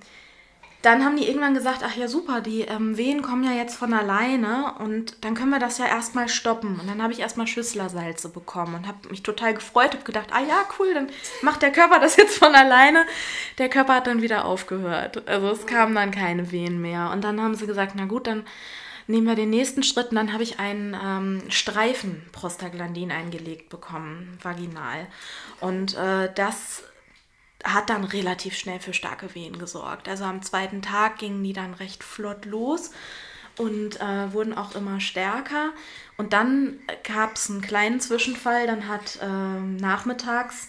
[0.85, 3.91] dann haben die irgendwann gesagt, ach ja super, die ähm, Wehen kommen ja jetzt von
[3.91, 6.79] alleine und dann können wir das ja erstmal stoppen.
[6.79, 10.41] Und dann habe ich erstmal Schüsslersalze bekommen und habe mich total gefreut, habe gedacht, ah
[10.41, 11.07] ja, cool, dann
[11.41, 13.05] macht der Körper das jetzt von alleine.
[13.57, 15.27] Der Körper hat dann wieder aufgehört.
[15.27, 17.09] Also es kamen dann keine Wehen mehr.
[17.11, 18.45] Und dann haben sie gesagt, na gut, dann
[19.07, 24.37] nehmen wir den nächsten Schritt und dann habe ich einen ähm, Streifen Prostaglandin eingelegt bekommen,
[24.41, 25.07] vaginal.
[25.61, 26.83] Und äh, das
[27.65, 30.07] hat dann relativ schnell für starke Wehen gesorgt.
[30.07, 32.91] Also am zweiten Tag gingen die dann recht flott los
[33.57, 35.71] und äh, wurden auch immer stärker.
[36.17, 38.67] Und dann gab es einen kleinen Zwischenfall.
[38.67, 40.67] Dann hat äh, nachmittags,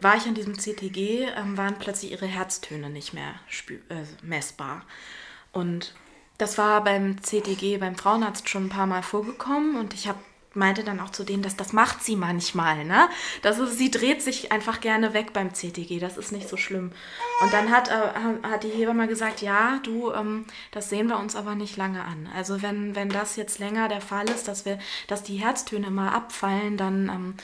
[0.00, 3.34] war ich an diesem CTG, äh, waren plötzlich ihre Herztöne nicht mehr
[3.88, 4.84] äh, messbar.
[5.52, 5.94] Und
[6.36, 9.76] das war beim CTG, beim Frauenarzt schon ein paar Mal vorgekommen.
[9.76, 10.18] Und ich habe
[10.58, 13.08] meinte dann auch zu denen, dass das macht sie manchmal, ne?
[13.42, 16.92] Das sie dreht sich einfach gerne weg beim CTG, das ist nicht so schlimm.
[17.40, 21.36] Und dann hat, äh, hat die Hebamme gesagt, ja, du, ähm, das sehen wir uns
[21.36, 22.28] aber nicht lange an.
[22.34, 26.10] Also wenn, wenn das jetzt länger der Fall ist, dass wir, dass die Herztöne mal
[26.10, 27.34] abfallen, dann ähm,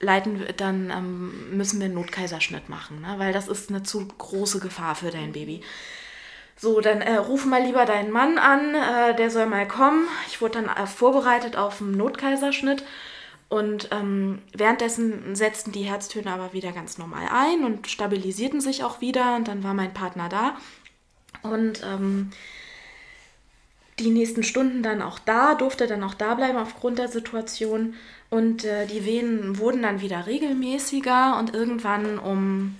[0.00, 3.14] leiten, dann ähm, müssen wir einen Notkaiserschnitt machen, ne?
[3.18, 5.62] weil das ist eine zu große Gefahr für dein Baby.
[6.60, 10.06] So, dann äh, ruf mal lieber deinen Mann an, äh, der soll mal kommen.
[10.26, 12.84] Ich wurde dann äh, vorbereitet auf einen Notkaiserschnitt.
[13.48, 19.00] Und ähm, währenddessen setzten die Herztöne aber wieder ganz normal ein und stabilisierten sich auch
[19.00, 19.36] wieder.
[19.36, 20.58] Und dann war mein Partner da.
[21.42, 22.30] Und ähm,
[23.98, 27.94] die nächsten Stunden dann auch da, durfte dann auch da bleiben aufgrund der Situation.
[28.28, 32.76] Und äh, die Venen wurden dann wieder regelmäßiger und irgendwann um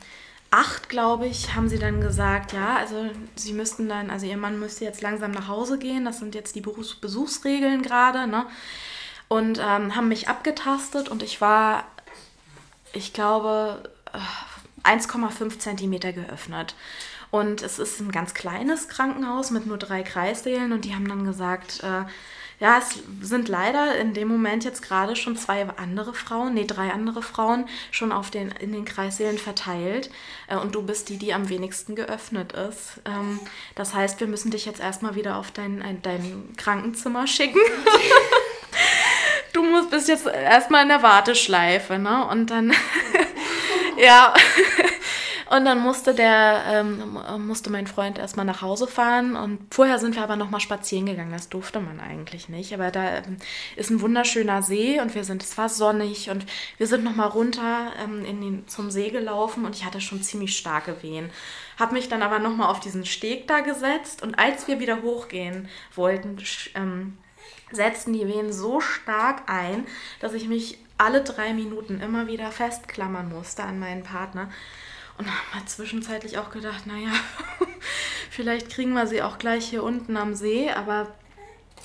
[0.51, 4.59] acht, glaube ich, haben sie dann gesagt, ja, also sie müssten dann, also ihr Mann
[4.59, 6.05] müsste jetzt langsam nach Hause gehen.
[6.05, 8.46] Das sind jetzt die Berufs Besuchsregeln gerade, ne?
[9.28, 11.84] Und ähm, haben mich abgetastet und ich war,
[12.92, 13.90] ich glaube,
[14.82, 16.74] 1,5 äh, Zentimeter geöffnet.
[17.30, 21.24] Und es ist ein ganz kleines Krankenhaus mit nur drei Kreissälen und die haben dann
[21.24, 22.03] gesagt, äh,
[22.61, 26.92] ja, es sind leider in dem Moment jetzt gerade schon zwei andere Frauen, nee, drei
[26.92, 30.11] andere Frauen schon auf den, in den Kreissälen verteilt.
[30.46, 33.00] Äh, und du bist die, die am wenigsten geöffnet ist.
[33.06, 33.40] Ähm,
[33.74, 37.61] das heißt, wir müssen dich jetzt erstmal wieder auf dein, dein Krankenzimmer schicken.
[39.54, 42.26] du musst bist jetzt erstmal in der Warteschleife, ne?
[42.26, 42.74] Und dann,
[43.96, 44.34] ja.
[45.51, 49.34] Und dann musste der, ähm, musste mein Freund erstmal nach Hause fahren.
[49.34, 51.32] Und vorher sind wir aber nochmal spazieren gegangen.
[51.32, 52.72] Das durfte man eigentlich nicht.
[52.72, 53.36] Aber da ähm,
[53.74, 56.46] ist ein wunderschöner See und wir sind, es war sonnig und
[56.78, 60.57] wir sind nochmal runter ähm, in den, zum See gelaufen und ich hatte schon ziemlich
[60.57, 61.30] starke Wehen.
[61.80, 65.68] Habe mich dann aber nochmal auf diesen Steg da gesetzt und als wir wieder hochgehen
[65.96, 66.36] wollten,
[66.76, 67.18] ähm,
[67.72, 69.84] setzten die Wehen so stark ein,
[70.20, 74.48] dass ich mich alle drei Minuten immer wieder festklammern musste an meinen Partner.
[75.20, 77.10] Und haben wir zwischenzeitlich auch gedacht, naja,
[78.30, 81.08] vielleicht kriegen wir sie auch gleich hier unten am See, aber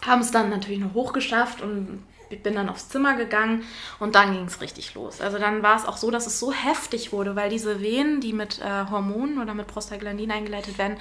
[0.05, 2.01] haben es dann natürlich noch hochgeschafft und
[2.43, 3.65] bin dann aufs Zimmer gegangen
[3.99, 5.19] und dann ging es richtig los.
[5.19, 8.31] Also dann war es auch so, dass es so heftig wurde, weil diese Venen, die
[8.31, 10.95] mit äh, Hormonen oder mit Prostaglandin eingeleitet werden,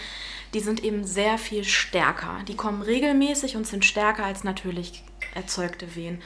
[0.54, 2.40] die sind eben sehr viel stärker.
[2.48, 5.04] Die kommen regelmäßig und sind stärker als natürlich
[5.36, 6.20] erzeugte Venen.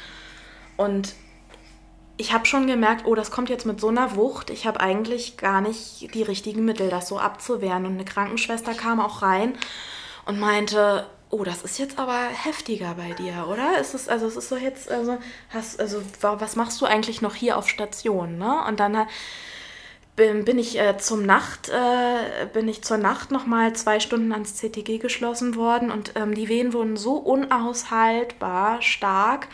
[0.78, 1.14] Und
[2.18, 4.50] ich habe schon gemerkt, oh, das kommt jetzt mit so einer Wucht.
[4.50, 7.86] Ich habe eigentlich gar nicht die richtigen Mittel, das so abzuwehren.
[7.86, 9.56] Und eine Krankenschwester kam auch rein
[10.26, 13.78] und meinte, oh, das ist jetzt aber heftiger bei dir, oder?
[13.80, 15.18] Ist es, also es ist so jetzt, also,
[15.50, 18.64] hast, also was machst du eigentlich noch hier auf Station, ne?
[18.66, 19.06] Und dann
[20.16, 24.56] bin, bin ich äh, zum Nacht, äh, bin ich zur Nacht nochmal zwei Stunden ans
[24.56, 29.46] CTG geschlossen worden und ähm, die Wehen wurden so unaushaltbar stark,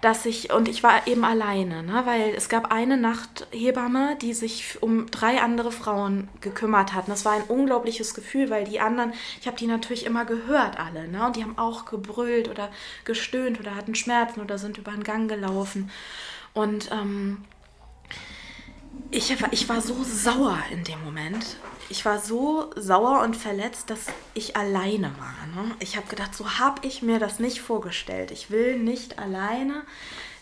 [0.00, 4.80] dass ich, und ich war eben alleine, ne, weil es gab eine Nachthebamme, die sich
[4.80, 7.06] um drei andere Frauen gekümmert hat.
[7.06, 10.78] Und das war ein unglaubliches Gefühl, weil die anderen, ich habe die natürlich immer gehört
[10.78, 12.70] alle, ne, und die haben auch gebrüllt oder
[13.04, 15.90] gestöhnt oder hatten Schmerzen oder sind über den Gang gelaufen.
[16.54, 17.44] Und ähm,
[19.10, 21.56] ich, ich war so sauer in dem Moment.
[21.90, 25.64] Ich war so sauer und verletzt, dass ich alleine war.
[25.64, 25.74] Ne?
[25.80, 28.30] Ich habe gedacht, so habe ich mir das nicht vorgestellt.
[28.30, 29.84] Ich will nicht alleine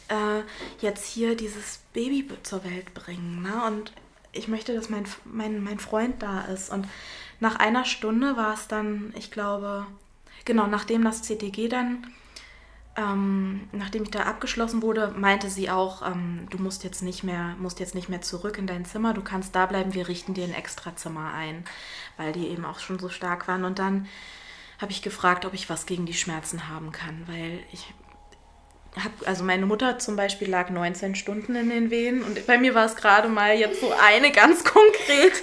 [0.09, 0.42] äh,
[0.80, 3.42] jetzt hier dieses Baby zur Welt bringen.
[3.42, 3.64] Ne?
[3.66, 3.92] Und
[4.32, 6.70] ich möchte, dass mein, mein, mein Freund da ist.
[6.70, 6.88] Und
[7.38, 9.86] nach einer Stunde war es dann, ich glaube,
[10.44, 12.07] genau, nachdem das CTG dann
[12.97, 17.55] ähm, nachdem ich da abgeschlossen wurde, meinte sie auch, ähm, du musst jetzt nicht mehr,
[17.59, 20.44] musst jetzt nicht mehr zurück in dein Zimmer, du kannst da bleiben, wir richten dir
[20.44, 21.64] ein Extrazimmer ein,
[22.16, 23.64] weil die eben auch schon so stark waren.
[23.64, 24.07] Und dann
[24.80, 27.92] habe ich gefragt, ob ich was gegen die Schmerzen haben kann, weil ich
[28.97, 32.74] habe, also meine Mutter zum Beispiel lag 19 Stunden in den Wehen und bei mir
[32.74, 35.42] war es gerade mal jetzt so eine ganz konkret.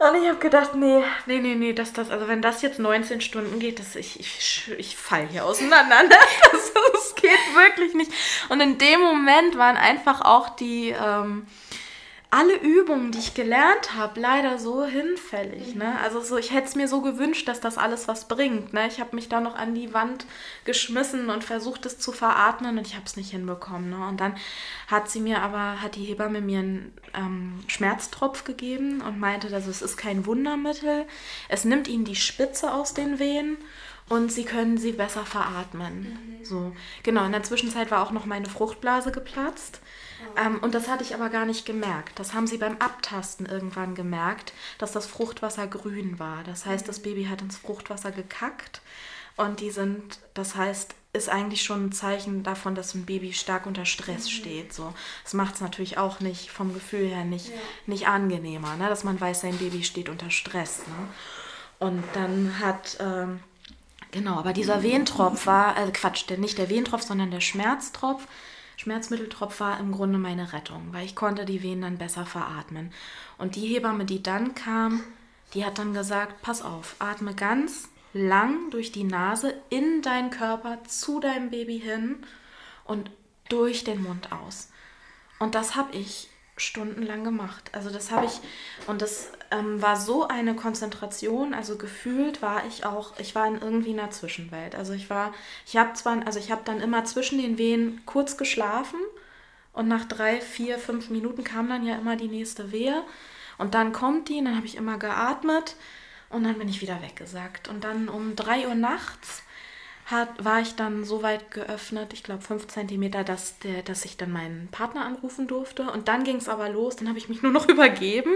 [0.00, 3.20] Und ich habe gedacht, nee, nee, nee, nee, dass das, also wenn das jetzt 19
[3.20, 6.16] Stunden geht, das, ich, ich, ich fall hier auseinander.
[6.52, 8.10] Das, das geht wirklich nicht.
[8.48, 11.46] Und in dem Moment waren einfach auch die, ähm,
[12.32, 15.74] alle Übungen, die ich gelernt habe, leider so hinfällig.
[15.74, 15.98] Ne?
[16.00, 18.72] Also so, ich hätte es mir so gewünscht, dass das alles was bringt.
[18.72, 18.86] Ne?
[18.86, 20.26] Ich habe mich da noch an die Wand
[20.64, 23.90] geschmissen und versucht, es zu veratmen und ich habe es nicht hinbekommen.
[23.90, 24.06] Ne?
[24.06, 24.36] Und dann
[24.86, 29.66] hat sie mir aber, hat die Hebamme mir einen ähm, Schmerztropf gegeben und meinte, dass
[29.66, 31.06] es ist kein Wundermittel.
[31.48, 33.56] Es nimmt ihnen die Spitze aus den Wehen
[34.08, 36.38] und sie können sie besser veratmen.
[36.38, 36.44] Mhm.
[36.44, 36.72] So,
[37.02, 37.24] genau.
[37.24, 39.80] In der Zwischenzeit war auch noch meine Fruchtblase geplatzt.
[40.36, 42.18] Ähm, und das hatte ich aber gar nicht gemerkt.
[42.18, 46.42] Das haben sie beim Abtasten irgendwann gemerkt, dass das Fruchtwasser grün war.
[46.44, 48.80] Das heißt, das Baby hat ins Fruchtwasser gekackt
[49.36, 53.66] und die sind, das heißt, ist eigentlich schon ein Zeichen davon, dass ein Baby stark
[53.66, 54.30] unter Stress mhm.
[54.30, 54.72] steht.
[54.72, 54.92] So.
[55.24, 57.54] Das macht es natürlich auch nicht vom Gefühl her nicht, ja.
[57.86, 58.88] nicht angenehmer, ne?
[58.88, 60.80] dass man weiß, sein Baby steht unter Stress.
[60.86, 61.08] Ne?
[61.80, 63.40] Und dann hat, ähm,
[64.12, 68.26] genau, aber dieser Wehentropf war, äh, Quatsch, der, nicht der Wehentropf, sondern der Schmerztropf
[68.80, 72.94] Schmerzmitteltropf war im Grunde meine Rettung, weil ich konnte die Venen dann besser veratmen.
[73.36, 75.04] Und die Hebamme, die dann kam,
[75.52, 80.82] die hat dann gesagt, pass auf, atme ganz lang durch die Nase in deinen Körper
[80.84, 82.24] zu deinem Baby hin
[82.84, 83.10] und
[83.50, 84.70] durch den Mund aus.
[85.38, 87.68] Und das habe ich stundenlang gemacht.
[87.72, 88.40] Also das habe ich,
[88.86, 93.60] und das ähm, war so eine Konzentration, also gefühlt war ich auch, ich war in
[93.60, 94.74] irgendwie einer Zwischenwelt.
[94.74, 95.32] Also ich war,
[95.66, 99.00] ich habe zwar, also ich habe dann immer zwischen den Wehen kurz geschlafen
[99.72, 103.02] und nach drei, vier, fünf Minuten kam dann ja immer die nächste Wehe
[103.58, 105.76] und dann kommt die und dann habe ich immer geatmet
[106.30, 107.68] und dann bin ich wieder weggesagt.
[107.68, 109.42] Und dann um drei Uhr nachts
[110.06, 114.16] hat, war ich dann so weit geöffnet, ich glaube fünf Zentimeter, dass, der, dass ich
[114.16, 115.90] dann meinen Partner anrufen durfte.
[115.90, 118.32] Und dann ging es aber los, dann habe ich mich nur noch übergeben.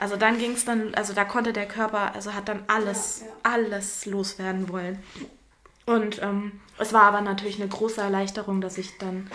[0.00, 3.26] Also dann ging es dann, also da konnte der Körper, also hat dann alles, ja,
[3.26, 3.32] ja.
[3.42, 4.98] alles loswerden wollen.
[5.84, 9.30] Und ähm, es war aber natürlich eine große Erleichterung, dass ich dann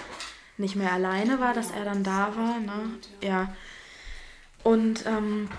[0.58, 2.60] nicht mehr alleine war, dass er dann da war.
[2.60, 2.90] Ne?
[3.22, 3.54] Ja.
[4.64, 5.50] Und ähm,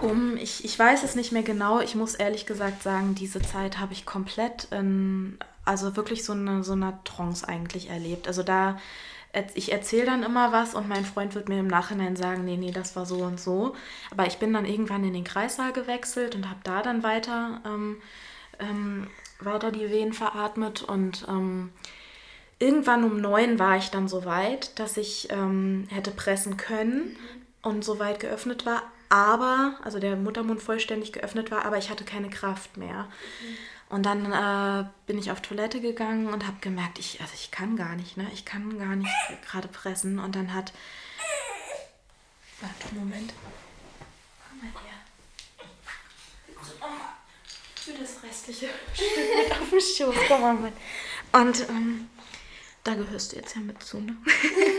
[0.00, 3.78] um, ich, ich weiß es nicht mehr genau, ich muss ehrlich gesagt sagen, diese Zeit
[3.78, 8.26] habe ich komplett in, also wirklich so eine, so einer Trance eigentlich erlebt.
[8.26, 8.80] Also da,
[9.54, 12.70] ich erzähle dann immer was und mein Freund wird mir im Nachhinein sagen, nee, nee,
[12.70, 13.74] das war so und so.
[14.10, 17.96] Aber ich bin dann irgendwann in den Kreissaal gewechselt und habe da dann weiter, ähm,
[18.58, 19.08] ähm,
[19.40, 21.72] weiter die Wehen veratmet und ähm,
[22.58, 27.16] irgendwann um neun war ich dann so weit, dass ich ähm, hätte pressen können
[27.62, 32.04] und so weit geöffnet war, aber, also der Muttermund vollständig geöffnet war, aber ich hatte
[32.04, 33.04] keine Kraft mehr.
[33.04, 33.56] Mhm.
[33.88, 37.76] Und dann äh, bin ich auf Toilette gegangen und habe gemerkt, ich, also ich kann
[37.76, 38.28] gar nicht, ne?
[38.32, 39.12] Ich kann gar nicht
[39.48, 40.18] gerade pressen.
[40.18, 40.72] Und dann hat.
[42.60, 43.32] Warte, Moment.
[44.48, 44.94] Komm mal her.
[47.76, 50.16] Für das restliche Stück mit auf dem Schoß.
[50.28, 50.72] Komm mal mit.
[51.32, 52.08] Und ähm,
[52.82, 54.16] da gehörst du jetzt ja mit zu, ne?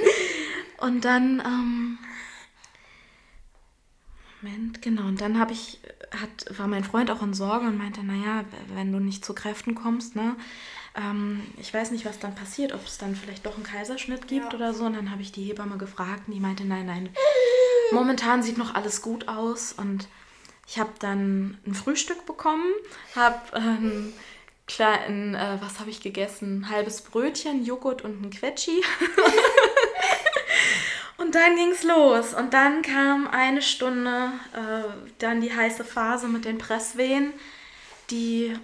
[0.80, 1.42] und dann.
[1.46, 2.00] Ähm,
[4.46, 5.04] Moment, genau.
[5.04, 5.80] Und dann habe ich,
[6.12, 8.44] hat, war mein Freund auch in Sorge und meinte, naja,
[8.76, 10.36] wenn du nicht zu Kräften kommst, ne,
[10.96, 14.54] ähm, ich weiß nicht, was dann passiert, ob es dann vielleicht doch einen Kaiserschnitt gibt
[14.54, 14.58] ja.
[14.58, 14.86] oder so.
[14.86, 17.10] Und dann habe ich die Hebamme gefragt und die meinte, nein, nein,
[17.92, 19.74] momentan sieht noch alles gut aus.
[19.74, 20.08] Und
[20.68, 22.72] ich habe dann ein Frühstück bekommen,
[23.16, 24.14] habe ähm,
[24.68, 26.60] klar, ein, äh, was habe ich gegessen?
[26.60, 28.84] Ein halbes Brötchen, Joghurt und ein Quetschi.
[31.26, 32.36] Und dann ging's los.
[32.36, 37.34] Und dann kam eine Stunde, äh, dann die heiße Phase mit den Presswehen,
[38.12, 38.56] die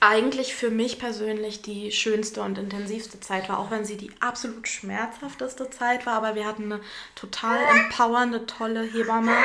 [0.00, 4.66] eigentlich für mich persönlich die schönste und intensivste Zeit war, auch wenn sie die absolut
[4.66, 6.14] schmerzhafteste Zeit war.
[6.14, 6.80] Aber wir hatten eine
[7.14, 9.36] total empowernde, tolle Hebamme,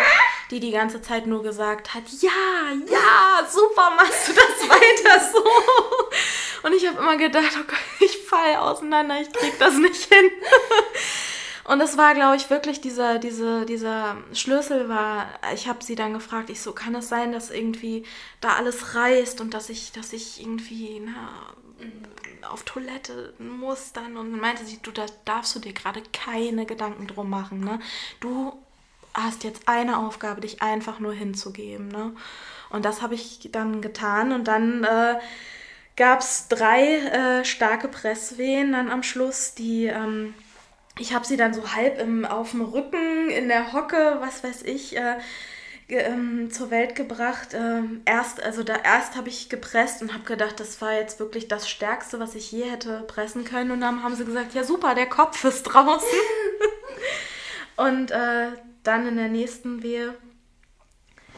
[0.49, 2.32] die die ganze Zeit nur gesagt hat, ja,
[2.89, 5.43] ja, super, machst du das weiter so.
[6.63, 10.32] Und ich habe immer gedacht, oh Gott, ich falle auseinander, ich krieg das nicht hin.
[11.68, 16.13] Und es war, glaube ich, wirklich dieser, diese, dieser Schlüssel war, ich habe sie dann
[16.13, 18.03] gefragt, ich so, kann es sein, dass irgendwie
[18.39, 21.55] da alles reißt und dass ich, dass ich irgendwie na,
[22.47, 27.07] auf Toilette muss dann und meinte sie, du, da darfst du dir gerade keine Gedanken
[27.07, 27.80] drum machen, ne?
[28.20, 28.53] Du
[29.16, 32.13] hast jetzt eine Aufgabe, dich einfach nur hinzugeben, ne?
[32.70, 35.16] Und das habe ich dann getan und dann äh,
[35.95, 40.36] gab es drei äh, starke Presswehen dann am Schluss, die ähm,
[40.97, 44.63] ich habe sie dann so halb im, auf dem Rücken, in der Hocke, was weiß
[44.63, 45.17] ich, äh,
[45.89, 47.49] ähm, zur Welt gebracht.
[47.53, 51.47] Ähm, erst, also da erst habe ich gepresst und habe gedacht, das war jetzt wirklich
[51.47, 53.71] das Stärkste, was ich je hätte pressen können.
[53.71, 56.07] Und dann haben sie gesagt, ja super, der Kopf ist draußen.
[57.75, 58.47] und äh,
[58.83, 60.15] dann in der nächsten Wehe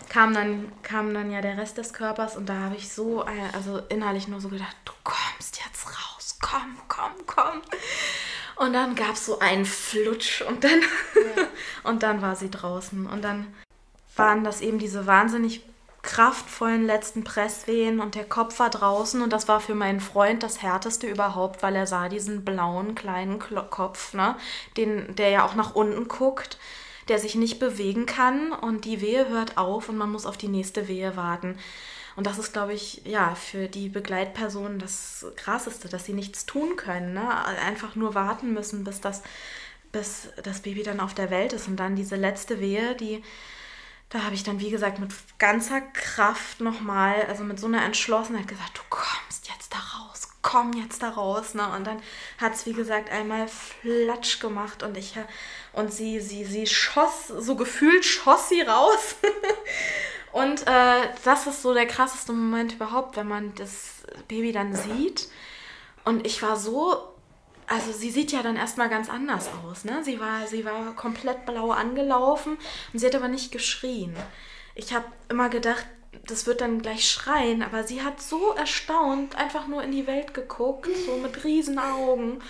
[0.09, 3.53] kam dann, kam dann ja der Rest des Körpers und da habe ich so, äh,
[3.53, 7.61] also innerlich nur so gedacht, du kommst jetzt raus, komm, komm, komm.
[8.57, 11.43] Und dann gab es so einen Flutsch und dann, ja.
[11.83, 13.07] und dann war sie draußen.
[13.07, 13.53] Und dann
[14.15, 15.61] waren das eben diese wahnsinnig
[16.07, 20.61] kraftvollen letzten Presswehen und der Kopf war draußen und das war für meinen Freund das
[20.61, 24.37] härteste überhaupt, weil er sah diesen blauen kleinen Kopf, ne,
[24.77, 26.57] den der ja auch nach unten guckt,
[27.09, 30.47] der sich nicht bewegen kann und die Wehe hört auf und man muss auf die
[30.47, 31.59] nächste Wehe warten.
[32.17, 36.75] Und das ist, glaube ich, ja, für die Begleitpersonen das Krasseste, dass sie nichts tun
[36.75, 37.13] können.
[37.13, 37.45] Ne?
[37.45, 39.21] Einfach nur warten müssen, bis das,
[39.91, 41.67] bis das Baby dann auf der Welt ist.
[41.67, 43.21] Und dann diese letzte Wehe, die,
[44.09, 48.47] da habe ich dann, wie gesagt, mit ganzer Kraft nochmal, also mit so einer Entschlossenheit
[48.47, 51.53] gesagt, du kommst jetzt da raus, komm jetzt da raus.
[51.53, 51.69] Ne?
[51.69, 52.01] Und dann
[52.39, 55.13] hat es, wie gesagt, einmal flatsch gemacht und ich
[55.71, 59.17] und sie, sie, sie schoss, so gefühlt schoss sie raus.
[60.37, 65.29] Und äh, das ist so der krasseste Moment überhaupt, wenn man das Baby dann sieht.
[66.05, 66.95] Und ich war so,
[67.65, 69.83] also sie sieht ja dann erstmal ganz anders aus.
[69.83, 70.03] Ne?
[70.03, 72.59] Sie, war, sie war komplett blau angelaufen
[72.93, 74.15] und sie hat aber nicht geschrien.
[74.75, 75.87] Ich habe immer gedacht,
[76.27, 80.35] das wird dann gleich schreien, aber sie hat so erstaunt einfach nur in die Welt
[80.35, 82.43] geguckt, so mit riesen Augen.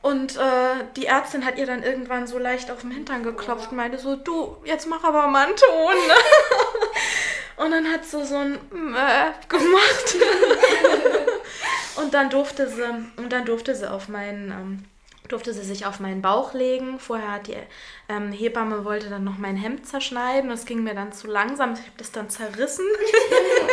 [0.00, 3.76] Und äh, die Ärztin hat ihr dann irgendwann so leicht auf den Hintern geklopft und
[3.78, 5.94] meinte so, du, jetzt mach aber mal einen Ton.
[7.60, 10.16] und dann hat sie so ein Mäh gemacht.
[11.96, 12.82] und dann durfte sie,
[13.18, 14.84] und dann durfte sie auf meinen, ähm,
[15.28, 16.98] durfte sie sich auf meinen Bauch legen.
[16.98, 17.56] Vorher hat die
[18.08, 20.48] ähm, Hebamme wollte dann noch mein Hemd zerschneiden.
[20.48, 21.74] Das ging mir dann zu langsam.
[21.74, 22.86] Ich habe das dann zerrissen.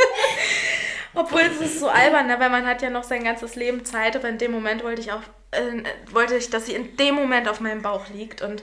[1.14, 2.38] Obwohl es ist so albern, ne?
[2.40, 5.14] weil man hat ja noch sein ganzes Leben Zeit, aber in dem Moment wollte ich
[5.14, 5.22] auch,
[5.52, 8.42] äh, wollte ich, dass sie in dem Moment auf meinem Bauch liegt.
[8.42, 8.62] Und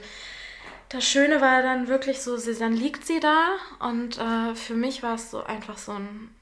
[0.95, 5.03] das Schöne war dann wirklich so, sie, dann liegt sie da und äh, für mich
[5.03, 6.33] war es so einfach so ein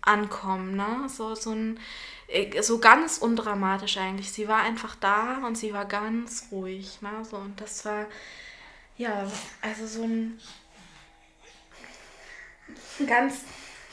[0.00, 1.08] Ankommen, ne?
[1.08, 1.78] So, so ein
[2.26, 4.32] äh, so ganz undramatisch eigentlich.
[4.32, 7.24] Sie war einfach da und sie war ganz ruhig, ne?
[7.24, 8.06] So, und das war
[8.96, 9.30] ja,
[9.62, 10.40] also so ein
[13.06, 13.42] ganz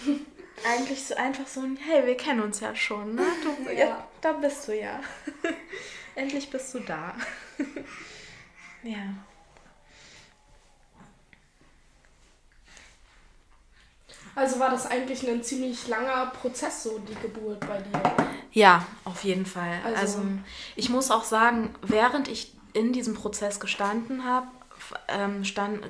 [0.65, 3.25] eigentlich so einfach so ein, hey, wir kennen uns ja schon, ne?
[3.43, 3.73] Du, ja.
[3.73, 4.99] ja da bist du ja.
[6.15, 7.15] Endlich bist du da.
[8.81, 9.13] ja.
[14.35, 18.01] Also war das eigentlich ein ziemlich langer Prozess, so die Geburt bei dir?
[18.53, 19.79] Ja, auf jeden Fall.
[19.83, 20.21] Also, also
[20.75, 24.47] ich muss auch sagen, während ich in diesem Prozess gestanden habe,
[25.07, 25.81] ähm, stand,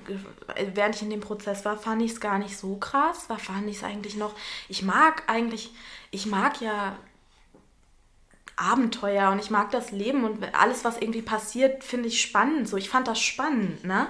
[0.73, 3.29] während ich in dem Prozess war, fand ich es gar nicht so krass.
[3.29, 4.35] War fand ich es eigentlich noch.
[4.67, 5.71] Ich mag eigentlich,
[6.11, 6.95] ich mag ja
[8.55, 12.67] Abenteuer und ich mag das Leben und alles, was irgendwie passiert, finde ich spannend.
[12.67, 14.07] So, ich fand das spannend, ne?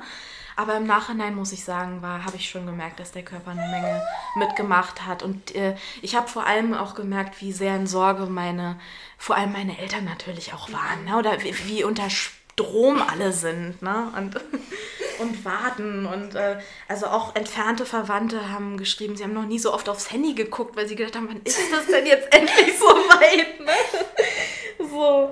[0.55, 3.67] Aber im Nachhinein muss ich sagen, war, habe ich schon gemerkt, dass der Körper eine
[3.67, 4.01] Menge
[4.35, 5.23] mitgemacht hat.
[5.23, 8.79] Und äh, ich habe vor allem auch gemerkt, wie sehr in Sorge meine,
[9.17, 11.05] vor allem meine Eltern natürlich auch waren.
[11.05, 11.17] Ne?
[11.17, 14.11] Oder wie, wie unter Strom alle sind, ne?
[14.17, 14.39] Und,
[15.19, 16.05] und warten.
[16.05, 20.11] Und äh, also auch entfernte Verwandte haben geschrieben, sie haben noch nie so oft aufs
[20.11, 23.59] Handy geguckt, weil sie gedacht haben, wann ist das denn jetzt endlich so weit?
[23.59, 24.87] Ne?
[24.89, 25.31] So,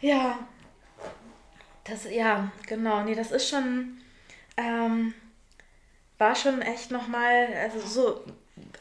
[0.00, 0.38] ja.
[1.84, 3.02] Das, ja, genau.
[3.02, 4.01] Nee, das ist schon.
[4.56, 5.14] Ähm,
[6.18, 8.24] war schon echt nochmal, also so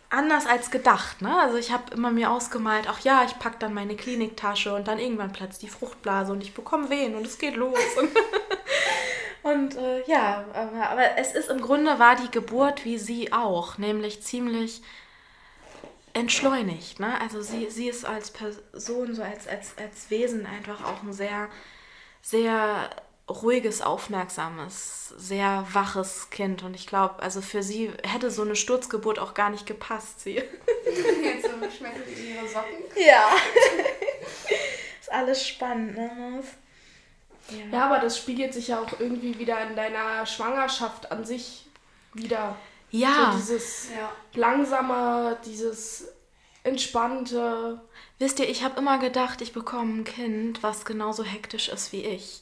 [0.10, 1.22] anders als gedacht.
[1.22, 1.36] Ne?
[1.40, 5.00] Also ich habe immer mir ausgemalt, ach ja, ich packe dann meine Kliniktasche und dann
[5.00, 7.80] irgendwann platzt die Fruchtblase und ich bekomme Wehen und es geht los.
[9.44, 13.80] Und äh, ja, aber, aber es ist im Grunde war die Geburt wie sie auch,
[13.80, 14.84] nämlich ziemlich
[16.14, 17.00] entschleunigt.
[17.00, 17.20] Ne?
[17.20, 21.50] Also sie, sie ist als Person, so als, als, als Wesen einfach auch ein sehr,
[22.22, 22.90] sehr
[23.32, 26.64] ruhiges, aufmerksames, sehr waches Kind.
[26.64, 30.22] Und ich glaube, also für sie hätte so eine Sturzgeburt auch gar nicht gepasst.
[30.22, 30.36] Sie.
[31.24, 32.84] Jetzt so schmecken ihre Socken.
[32.96, 33.30] Ja.
[35.00, 36.44] ist alles spannend, ne?
[37.50, 37.78] Ja.
[37.78, 41.66] ja, aber das spiegelt sich ja auch irgendwie wieder in deiner Schwangerschaft an sich
[42.14, 42.56] wieder.
[42.92, 43.32] Ja.
[43.32, 44.12] So dieses ja.
[44.34, 46.14] langsame, dieses
[46.64, 47.82] entspannte.
[48.20, 52.04] Wisst ihr, ich habe immer gedacht, ich bekomme ein Kind, was genauso hektisch ist wie
[52.06, 52.42] ich.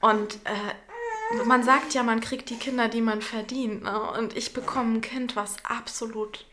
[0.00, 3.84] Und äh, man sagt ja, man kriegt die Kinder, die man verdient.
[3.84, 4.00] Ne?
[4.12, 6.46] Und ich bekomme ein Kind, was absolut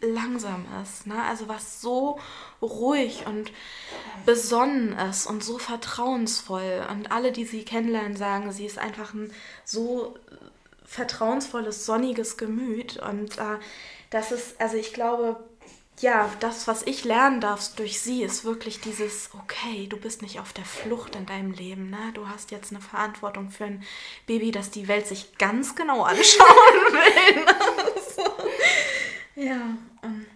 [0.00, 1.06] langsam ist.
[1.06, 1.22] Ne?
[1.22, 2.18] Also was so
[2.60, 3.52] ruhig und
[4.26, 6.84] besonnen ist und so vertrauensvoll.
[6.90, 9.32] Und alle, die sie kennenlernen, sagen, sie ist einfach ein
[9.64, 10.16] so
[10.84, 12.96] vertrauensvolles, sonniges Gemüt.
[12.96, 13.58] Und äh,
[14.10, 15.42] das ist, also ich glaube,
[16.00, 20.40] ja, das, was ich lernen darf durch sie, ist wirklich dieses, okay, du bist nicht
[20.40, 22.10] auf der Flucht in deinem Leben, ne?
[22.14, 23.84] Du hast jetzt eine Verantwortung für ein
[24.26, 26.46] Baby, das die Welt sich ganz genau anschauen
[26.92, 27.46] will.
[29.34, 30.26] Ja, um,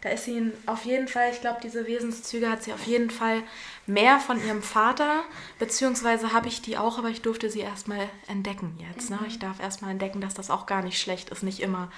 [0.00, 3.42] da ist sie auf jeden Fall, ich glaube, diese Wesenszüge hat sie auf jeden Fall
[3.86, 5.22] mehr von ihrem Vater,
[5.58, 9.10] beziehungsweise habe ich die auch, aber ich durfte sie erstmal entdecken jetzt.
[9.10, 9.20] Ne?
[9.28, 11.90] Ich darf erstmal entdecken, dass das auch gar nicht schlecht ist, nicht immer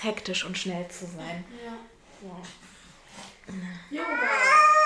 [0.00, 1.44] hektisch und schnell zu sein.
[1.64, 1.72] Ja.
[3.90, 4.12] Yoga.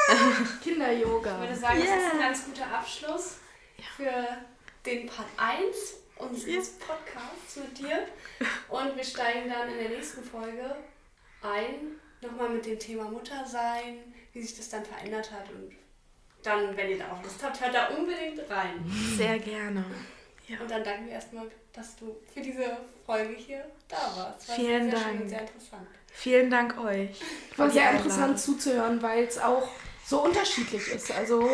[0.62, 1.34] Kinder-Yoga.
[1.34, 1.96] Ich würde sagen, yeah.
[1.96, 3.36] das ist ein ganz guter Abschluss
[3.96, 4.26] für
[4.84, 8.06] den Part 1 unseres Podcasts mit dir.
[8.68, 10.76] Und wir steigen dann in der nächsten Folge
[11.42, 15.48] ein, nochmal mit dem Thema Muttersein, wie sich das dann verändert hat.
[15.50, 15.72] Und
[16.42, 18.84] dann, wenn ihr da auch Lust habt, hört da unbedingt rein.
[19.16, 19.84] Sehr gerne.
[20.46, 20.58] Ja.
[20.60, 24.48] Und dann danken wir erstmal, dass du für diese Folge hier da warst.
[24.48, 25.28] War Vielen sehr Dank.
[25.28, 25.86] sehr interessant.
[26.12, 27.20] Vielen Dank euch.
[27.56, 29.68] War sehr interessant zuzuhören, weil es auch
[30.04, 31.12] so unterschiedlich ist.
[31.12, 31.48] Also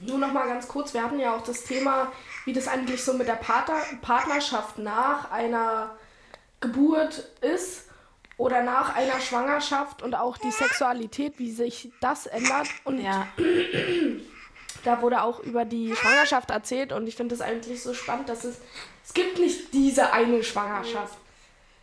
[0.00, 2.12] nur noch mal ganz kurz, wir hatten ja auch das Thema,
[2.44, 5.96] wie das eigentlich so mit der Partner Partnerschaft nach einer
[6.60, 7.84] Geburt ist
[8.36, 12.68] oder nach einer Schwangerschaft und auch die Sexualität, wie sich das ändert.
[12.84, 13.26] Und ja.
[14.84, 18.44] da wurde auch über die Schwangerschaft erzählt und ich finde das eigentlich so spannend, dass
[18.44, 18.58] es,
[19.04, 21.18] es gibt nicht diese eine Schwangerschaft.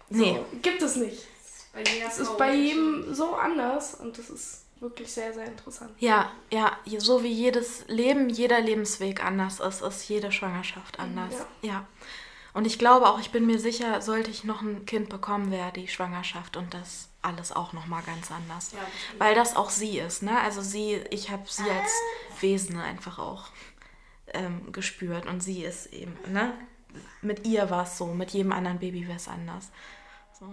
[0.10, 0.36] Nee.
[0.36, 1.28] So, gibt es nicht.
[1.74, 5.92] Es ist bei jedem so anders und das ist wirklich sehr, sehr interessant.
[5.98, 11.34] Ja, ja, so wie jedes Leben, jeder Lebensweg anders ist, ist jede Schwangerschaft anders.
[11.62, 11.70] Ja.
[11.70, 11.88] ja.
[12.54, 15.72] Und ich glaube auch, ich bin mir sicher, sollte ich noch ein Kind bekommen, wäre
[15.72, 18.74] die Schwangerschaft und das alles auch noch mal ganz anders.
[18.74, 18.80] Ja,
[19.18, 20.40] Weil das auch sie ist, ne?
[20.42, 21.92] Also sie, ich habe sie als
[22.42, 23.46] Wesen einfach auch
[24.34, 26.54] ähm, gespürt und sie ist eben, ne?
[27.24, 29.72] Mit ihr war es so, mit jedem anderen Baby wäre es anders.
[30.38, 30.46] So.